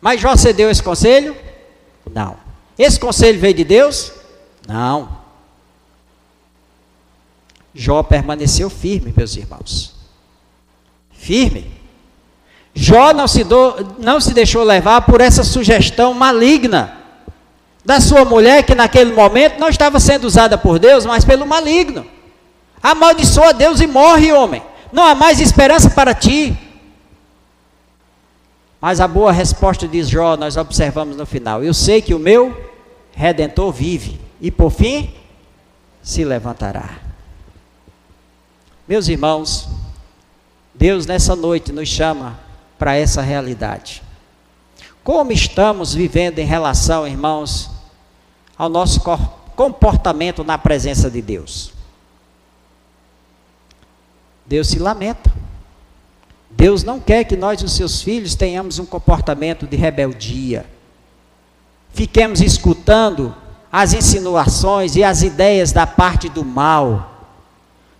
Mas 0.00 0.20
Jó 0.20 0.36
cedeu 0.36 0.70
esse 0.70 0.82
conselho? 0.82 1.36
Não. 2.12 2.36
Esse 2.78 2.98
conselho 3.00 3.40
veio 3.40 3.54
de 3.54 3.64
Deus? 3.64 4.12
Não. 4.66 5.18
Jó 7.74 8.02
permaneceu 8.02 8.68
firme, 8.68 9.12
meus 9.16 9.36
irmãos. 9.36 9.94
Firme. 11.12 11.77
Jó 12.80 13.12
não 13.12 13.26
se, 13.26 13.42
do, 13.42 13.96
não 13.98 14.20
se 14.20 14.32
deixou 14.32 14.62
levar 14.62 15.00
por 15.00 15.20
essa 15.20 15.42
sugestão 15.42 16.14
maligna 16.14 16.96
da 17.84 18.00
sua 18.00 18.24
mulher, 18.24 18.62
que 18.62 18.72
naquele 18.72 19.12
momento 19.12 19.58
não 19.58 19.68
estava 19.68 19.98
sendo 19.98 20.28
usada 20.28 20.56
por 20.56 20.78
Deus, 20.78 21.04
mas 21.04 21.24
pelo 21.24 21.44
maligno. 21.44 22.06
Amaldiçoa 22.80 23.52
Deus 23.52 23.80
e 23.80 23.86
morre, 23.88 24.32
homem. 24.32 24.62
Não 24.92 25.02
há 25.02 25.12
mais 25.12 25.40
esperança 25.40 25.90
para 25.90 26.14
ti. 26.14 26.56
Mas 28.80 29.00
a 29.00 29.08
boa 29.08 29.32
resposta 29.32 29.88
de 29.88 30.04
Jó 30.04 30.36
nós 30.36 30.56
observamos 30.56 31.16
no 31.16 31.26
final. 31.26 31.64
Eu 31.64 31.74
sei 31.74 32.00
que 32.00 32.14
o 32.14 32.18
meu 32.18 32.56
redentor 33.10 33.72
vive 33.72 34.20
e 34.40 34.52
por 34.52 34.70
fim 34.70 35.12
se 36.00 36.24
levantará. 36.24 36.90
Meus 38.86 39.08
irmãos, 39.08 39.68
Deus 40.72 41.06
nessa 41.06 41.34
noite 41.34 41.72
nos 41.72 41.88
chama 41.88 42.46
para 42.78 42.96
essa 42.96 43.20
realidade. 43.20 44.02
Como 45.02 45.32
estamos 45.32 45.94
vivendo 45.94 46.38
em 46.38 46.46
relação, 46.46 47.06
irmãos, 47.06 47.70
ao 48.56 48.68
nosso 48.68 49.00
comportamento 49.56 50.44
na 50.44 50.58
presença 50.58 51.10
de 51.10 51.22
Deus? 51.22 51.72
Deus 54.46 54.68
se 54.68 54.78
lamenta. 54.78 55.32
Deus 56.50 56.82
não 56.82 56.98
quer 56.98 57.24
que 57.24 57.36
nós, 57.36 57.62
os 57.62 57.72
seus 57.72 58.02
filhos, 58.02 58.34
tenhamos 58.34 58.78
um 58.78 58.86
comportamento 58.86 59.66
de 59.66 59.76
rebeldia. 59.76 60.64
Fiquemos 61.92 62.40
escutando 62.40 63.34
as 63.70 63.92
insinuações 63.92 64.96
e 64.96 65.04
as 65.04 65.22
ideias 65.22 65.72
da 65.72 65.86
parte 65.86 66.28
do 66.28 66.44
mal, 66.44 67.26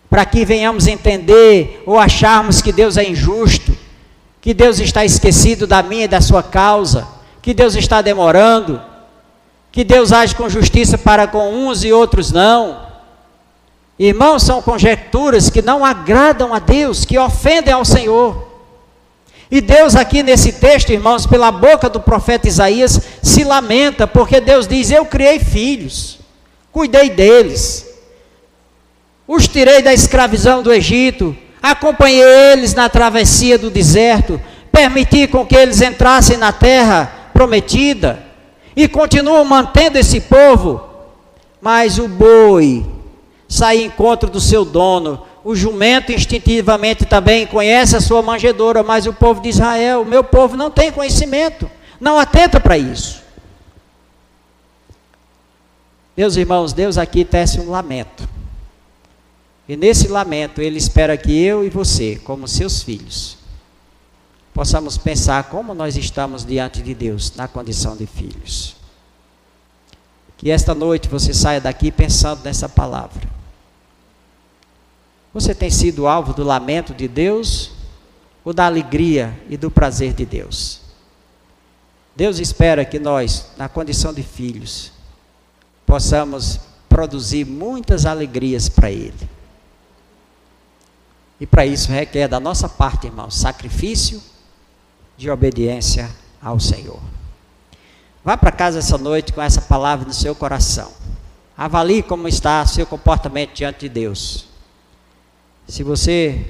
para 0.09 0.24
que 0.24 0.45
venhamos 0.45 0.87
entender 0.87 1.83
ou 1.85 1.99
acharmos 1.99 2.62
que 2.62 2.72
Deus 2.72 2.97
é 2.97 3.09
injusto, 3.09 3.68
que 4.49 4.55
Deus 4.55 4.78
está 4.78 5.05
esquecido 5.05 5.66
da 5.66 5.82
minha 5.82 6.07
e 6.07 6.09
da 6.09 6.22
sua 6.22 6.42
causa, 6.42 7.07
que 7.42 7.53
Deus 7.53 7.74
está 7.74 8.01
demorando, 8.01 8.80
que 9.70 9.84
Deus 9.84 10.11
age 10.11 10.34
com 10.34 10.49
justiça 10.49 10.96
para 10.96 11.26
com 11.26 11.51
uns 11.53 11.84
e 11.84 11.92
outros 11.92 12.32
não. 12.32 12.80
Irmãos, 13.99 14.42
são 14.42 14.62
conjecturas 14.62 15.51
que 15.51 15.61
não 15.61 15.84
agradam 15.84 16.55
a 16.55 16.59
Deus, 16.59 17.05
que 17.05 17.18
ofendem 17.18 17.74
ao 17.74 17.84
Senhor. 17.84 18.49
E 19.51 19.61
Deus, 19.61 19.94
aqui 19.94 20.22
nesse 20.22 20.55
texto, 20.55 20.94
irmãos, 20.94 21.26
pela 21.26 21.53
boca 21.53 21.90
do 21.90 22.01
profeta 22.01 22.49
Isaías, 22.49 22.99
se 23.22 23.44
lamenta, 23.44 24.07
porque 24.07 24.40
Deus 24.40 24.66
diz: 24.66 24.90
Eu 24.90 25.05
criei 25.05 25.38
filhos, 25.38 26.20
cuidei 26.72 27.11
deles, 27.11 27.86
os 29.26 29.46
tirei 29.46 29.82
da 29.82 29.92
escravidão 29.92 30.62
do 30.62 30.72
Egito, 30.72 31.36
acompanhei 31.63 32.23
eles 32.53 32.75
na 32.75 32.89
travessia 32.89 33.59
do 33.59 33.71
deserto, 33.71 34.41
permiti 34.71 35.27
com 35.27 35.47
que 35.47 35.57
eles 35.57 35.81
entrassem 35.81 36.37
na 36.37 36.53
terra 36.53 37.31
prometida, 37.33 38.23
e 38.77 38.87
continuo 38.87 39.45
mantendo 39.45 39.99
esse 39.99 40.21
povo, 40.21 40.81
mas 41.61 41.99
o 41.99 42.07
boi, 42.07 42.87
sair 43.49 43.83
em 43.83 43.87
encontro 43.87 44.31
do 44.31 44.41
seu 44.41 44.65
dono. 44.65 45.27
O 45.43 45.55
jumento 45.57 46.13
instintivamente 46.13 47.05
também 47.05 47.47
conhece 47.47 47.97
a 47.97 48.01
sua 48.01 48.23
manjedoura, 48.23 48.83
mas 48.83 49.07
o 49.07 49.13
povo 49.13 49.41
de 49.41 49.49
Israel, 49.49 50.03
o 50.03 50.07
meu 50.07 50.23
povo, 50.23 50.57
não 50.57 50.71
tem 50.71 50.93
conhecimento, 50.93 51.69
não 52.01 52.19
atenta 52.19 52.61
para 52.61 52.77
isso. 52.77 53.23
Meus 56.17 56.37
irmãos, 56.37 56.73
Deus 56.73 56.99
aqui 56.99 57.25
tece 57.25 57.61
um 57.61 57.71
lamento. 57.71 58.28
E 59.69 59.77
nesse 59.77 60.09
lamento, 60.09 60.62
Ele 60.62 60.79
espera 60.79 61.16
que 61.16 61.31
eu 61.45 61.62
e 61.62 61.69
você, 61.69 62.16
como 62.25 62.49
seus 62.49 62.83
filhos, 62.83 63.37
possamos 64.55 64.97
pensar 64.97 65.45
como 65.45 65.75
nós 65.75 65.95
estamos 65.95 66.45
diante 66.45 66.81
de 66.83 66.95
Deus 66.95 67.35
na 67.37 67.47
condição 67.47 67.95
de 67.95 68.07
filhos. 68.07 68.75
Que 70.39 70.51
esta 70.51 70.75
noite 70.75 71.09
você 71.09 71.35
saia 71.35 71.61
daqui 71.61 71.93
pensando 71.93 72.43
nessa 72.43 72.69
palavra. 72.69 73.29
Você 75.35 75.55
tem 75.55 75.71
sido 75.71 76.07
alvo 76.07 76.33
do 76.33 76.43
lamento 76.43 76.95
de 76.95 77.07
Deus 77.07 77.73
ou 78.43 78.55
da 78.55 78.64
alegria 78.64 79.39
e 79.51 79.57
do 79.57 79.71
prazer 79.71 80.14
de 80.14 80.25
Deus? 80.25 80.81
Deus 82.16 82.39
espera 82.39 82.85
que 82.85 82.99
nós, 82.99 83.51
na 83.59 83.69
condição 83.69 84.14
de 84.14 84.23
filhos, 84.23 84.93
possamos 85.85 86.59
produzir 86.89 87.45
muitas 87.45 88.07
alegrias 88.07 88.69
para 88.69 88.91
Ele. 88.91 89.38
E 91.41 91.47
para 91.47 91.64
isso 91.64 91.91
requer 91.91 92.28
da 92.28 92.41
nossa 92.41 92.68
parte, 92.68 93.07
irmãos, 93.07 93.36
sacrifício 93.36 94.22
de 95.16 95.30
obediência 95.30 96.11
ao 96.43 96.59
Senhor. 96.59 97.01
Vá 98.24 98.36
para 98.36 98.53
casa 98.53 98.78
essa 98.78 98.99
noite 98.99 99.32
com 99.32 99.41
essa 99.41 99.61
palavra 99.61 100.07
no 100.07 100.12
seu 100.12 100.34
coração. 100.34 100.93
Avalie 101.57 102.03
como 102.03 102.28
está 102.28 102.64
seu 102.66 102.86
comportamento 102.86 103.55
diante 103.55 103.80
de 103.80 103.89
Deus. 103.89 104.47
Se 105.66 105.82
você 105.82 106.47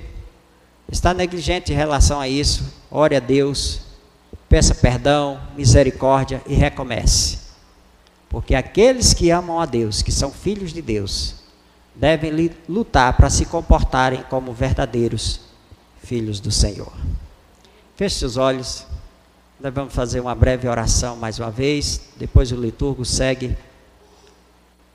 está 0.91 1.12
negligente 1.12 1.72
em 1.72 1.76
relação 1.76 2.20
a 2.20 2.28
isso, 2.28 2.64
ore 2.91 3.16
a 3.16 3.20
Deus, 3.20 3.80
peça 4.49 4.74
perdão, 4.74 5.41
misericórdia 5.57 6.43
e 6.47 6.55
recomece. 6.55 7.39
Porque 8.28 8.55
aqueles 8.55 9.14
que 9.14 9.30
amam 9.30 9.61
a 9.61 9.66
Deus, 9.66 10.03
que 10.03 10.12
são 10.12 10.30
filhos 10.30 10.72
de 10.72 10.82
Deus, 10.82 11.36
devem 11.99 12.51
lutar 12.68 13.16
para 13.16 13.28
se 13.28 13.44
comportarem 13.44 14.22
como 14.30 14.53
verdadeiros 14.53 15.40
filhos 16.03 16.38
do 16.38 16.51
Senhor. 16.51 16.92
Feche 17.96 18.20
seus 18.20 18.36
olhos. 18.36 18.86
Nós 19.61 19.74
vamos 19.74 19.92
fazer 19.92 20.20
uma 20.20 20.34
breve 20.34 20.68
oração 20.68 21.16
mais 21.16 21.40
uma 21.40 21.51
vez. 21.51 22.01
Depois 22.16 22.53
o 22.53 22.57
liturgo 22.57 23.05
segue 23.05 23.59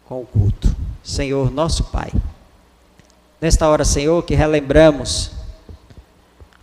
com 0.06 0.22
o 0.22 0.26
culto. 0.26 0.74
Senhor, 1.04 1.52
nosso 1.52 1.84
Pai. 1.86 2.10
Nesta 3.42 3.68
hora, 3.68 3.84
Senhor, 3.84 4.24
que 4.24 4.34
relembramos 4.34 5.32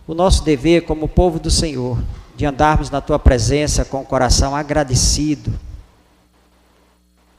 o 0.07 0.15
nosso 0.15 0.43
dever 0.43 0.81
como 0.81 1.07
povo 1.07 1.39
do 1.39 1.51
Senhor, 1.51 2.01
de 2.35 2.43
andarmos 2.47 2.89
na 2.89 2.99
tua 2.99 3.19
presença 3.19 3.85
com 3.85 4.01
o 4.01 4.05
coração 4.05 4.55
agradecido, 4.55 5.53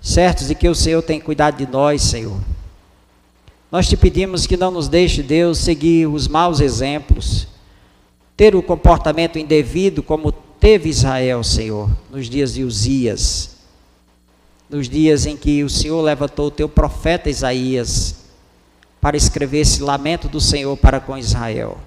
certos 0.00 0.46
de 0.46 0.54
que 0.54 0.68
o 0.68 0.74
Senhor 0.74 1.02
tem 1.02 1.20
cuidado 1.20 1.56
de 1.56 1.66
nós, 1.66 2.02
Senhor. 2.02 2.38
Nós 3.72 3.88
te 3.88 3.96
pedimos 3.96 4.46
que 4.46 4.54
não 4.54 4.70
nos 4.70 4.86
deixe, 4.86 5.22
Deus, 5.22 5.56
seguir 5.56 6.06
os 6.06 6.28
maus 6.28 6.60
exemplos, 6.60 7.48
ter 8.36 8.54
o 8.54 8.62
comportamento 8.62 9.38
indevido 9.38 10.02
como 10.02 10.30
teve 10.30 10.90
Israel, 10.90 11.42
Senhor, 11.42 11.88
nos 12.10 12.28
dias 12.28 12.52
de 12.52 12.64
Uzias, 12.64 13.56
nos 14.68 14.90
dias 14.90 15.24
em 15.24 15.38
que 15.38 15.64
o 15.64 15.70
Senhor 15.70 16.02
levantou 16.02 16.48
o 16.48 16.50
teu 16.50 16.68
profeta 16.68 17.30
Isaías 17.30 18.26
para 19.00 19.16
escrever 19.16 19.60
esse 19.60 19.82
lamento 19.82 20.28
do 20.28 20.38
Senhor 20.38 20.76
para 20.76 21.00
com 21.00 21.16
Israel. 21.16 21.78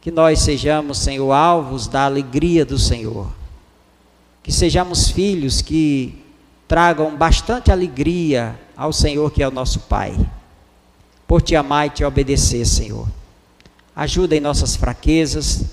Que 0.00 0.12
nós 0.12 0.38
sejamos, 0.38 0.98
Senhor, 0.98 1.32
alvos 1.32 1.88
da 1.88 2.04
alegria 2.04 2.64
do 2.64 2.78
Senhor. 2.78 3.26
Que 4.40 4.52
sejamos 4.52 5.10
filhos 5.10 5.60
que 5.60 6.14
tragam 6.68 7.16
bastante 7.16 7.72
alegria 7.72 8.56
ao 8.76 8.92
Senhor 8.92 9.32
que 9.32 9.42
é 9.42 9.48
o 9.48 9.50
nosso 9.50 9.80
Pai. 9.80 10.14
Por 11.34 11.42
te 11.42 11.56
amar 11.56 11.88
e 11.88 11.90
te 11.90 12.04
obedecer, 12.04 12.64
Senhor. 12.64 13.08
Ajuda 13.96 14.36
em 14.36 14.40
nossas 14.40 14.76
fraquezas. 14.76 15.64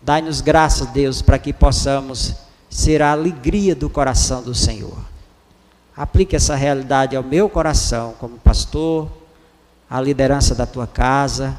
Dai-nos 0.00 0.40
graças, 0.40 0.88
Deus, 0.88 1.20
para 1.20 1.38
que 1.38 1.52
possamos 1.52 2.36
ser 2.70 3.02
a 3.02 3.12
alegria 3.12 3.74
do 3.74 3.90
coração 3.90 4.42
do 4.42 4.54
Senhor. 4.54 4.96
Aplique 5.94 6.34
essa 6.34 6.56
realidade 6.56 7.16
ao 7.16 7.22
meu 7.22 7.50
coração 7.50 8.14
como 8.18 8.38
pastor, 8.38 9.10
à 9.90 10.00
liderança 10.00 10.54
da 10.54 10.64
tua 10.64 10.86
casa, 10.86 11.54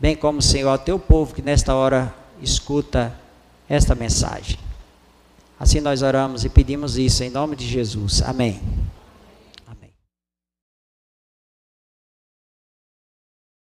bem 0.00 0.16
como, 0.16 0.42
Senhor, 0.42 0.68
ao 0.68 0.76
teu 0.76 0.98
povo 0.98 1.32
que 1.32 1.40
nesta 1.40 1.76
hora 1.76 2.12
escuta 2.42 3.14
esta 3.68 3.94
mensagem. 3.94 4.58
Assim 5.60 5.80
nós 5.80 6.02
oramos 6.02 6.44
e 6.44 6.48
pedimos 6.48 6.98
isso 6.98 7.22
em 7.22 7.30
nome 7.30 7.54
de 7.54 7.64
Jesus. 7.64 8.22
Amém. 8.22 8.60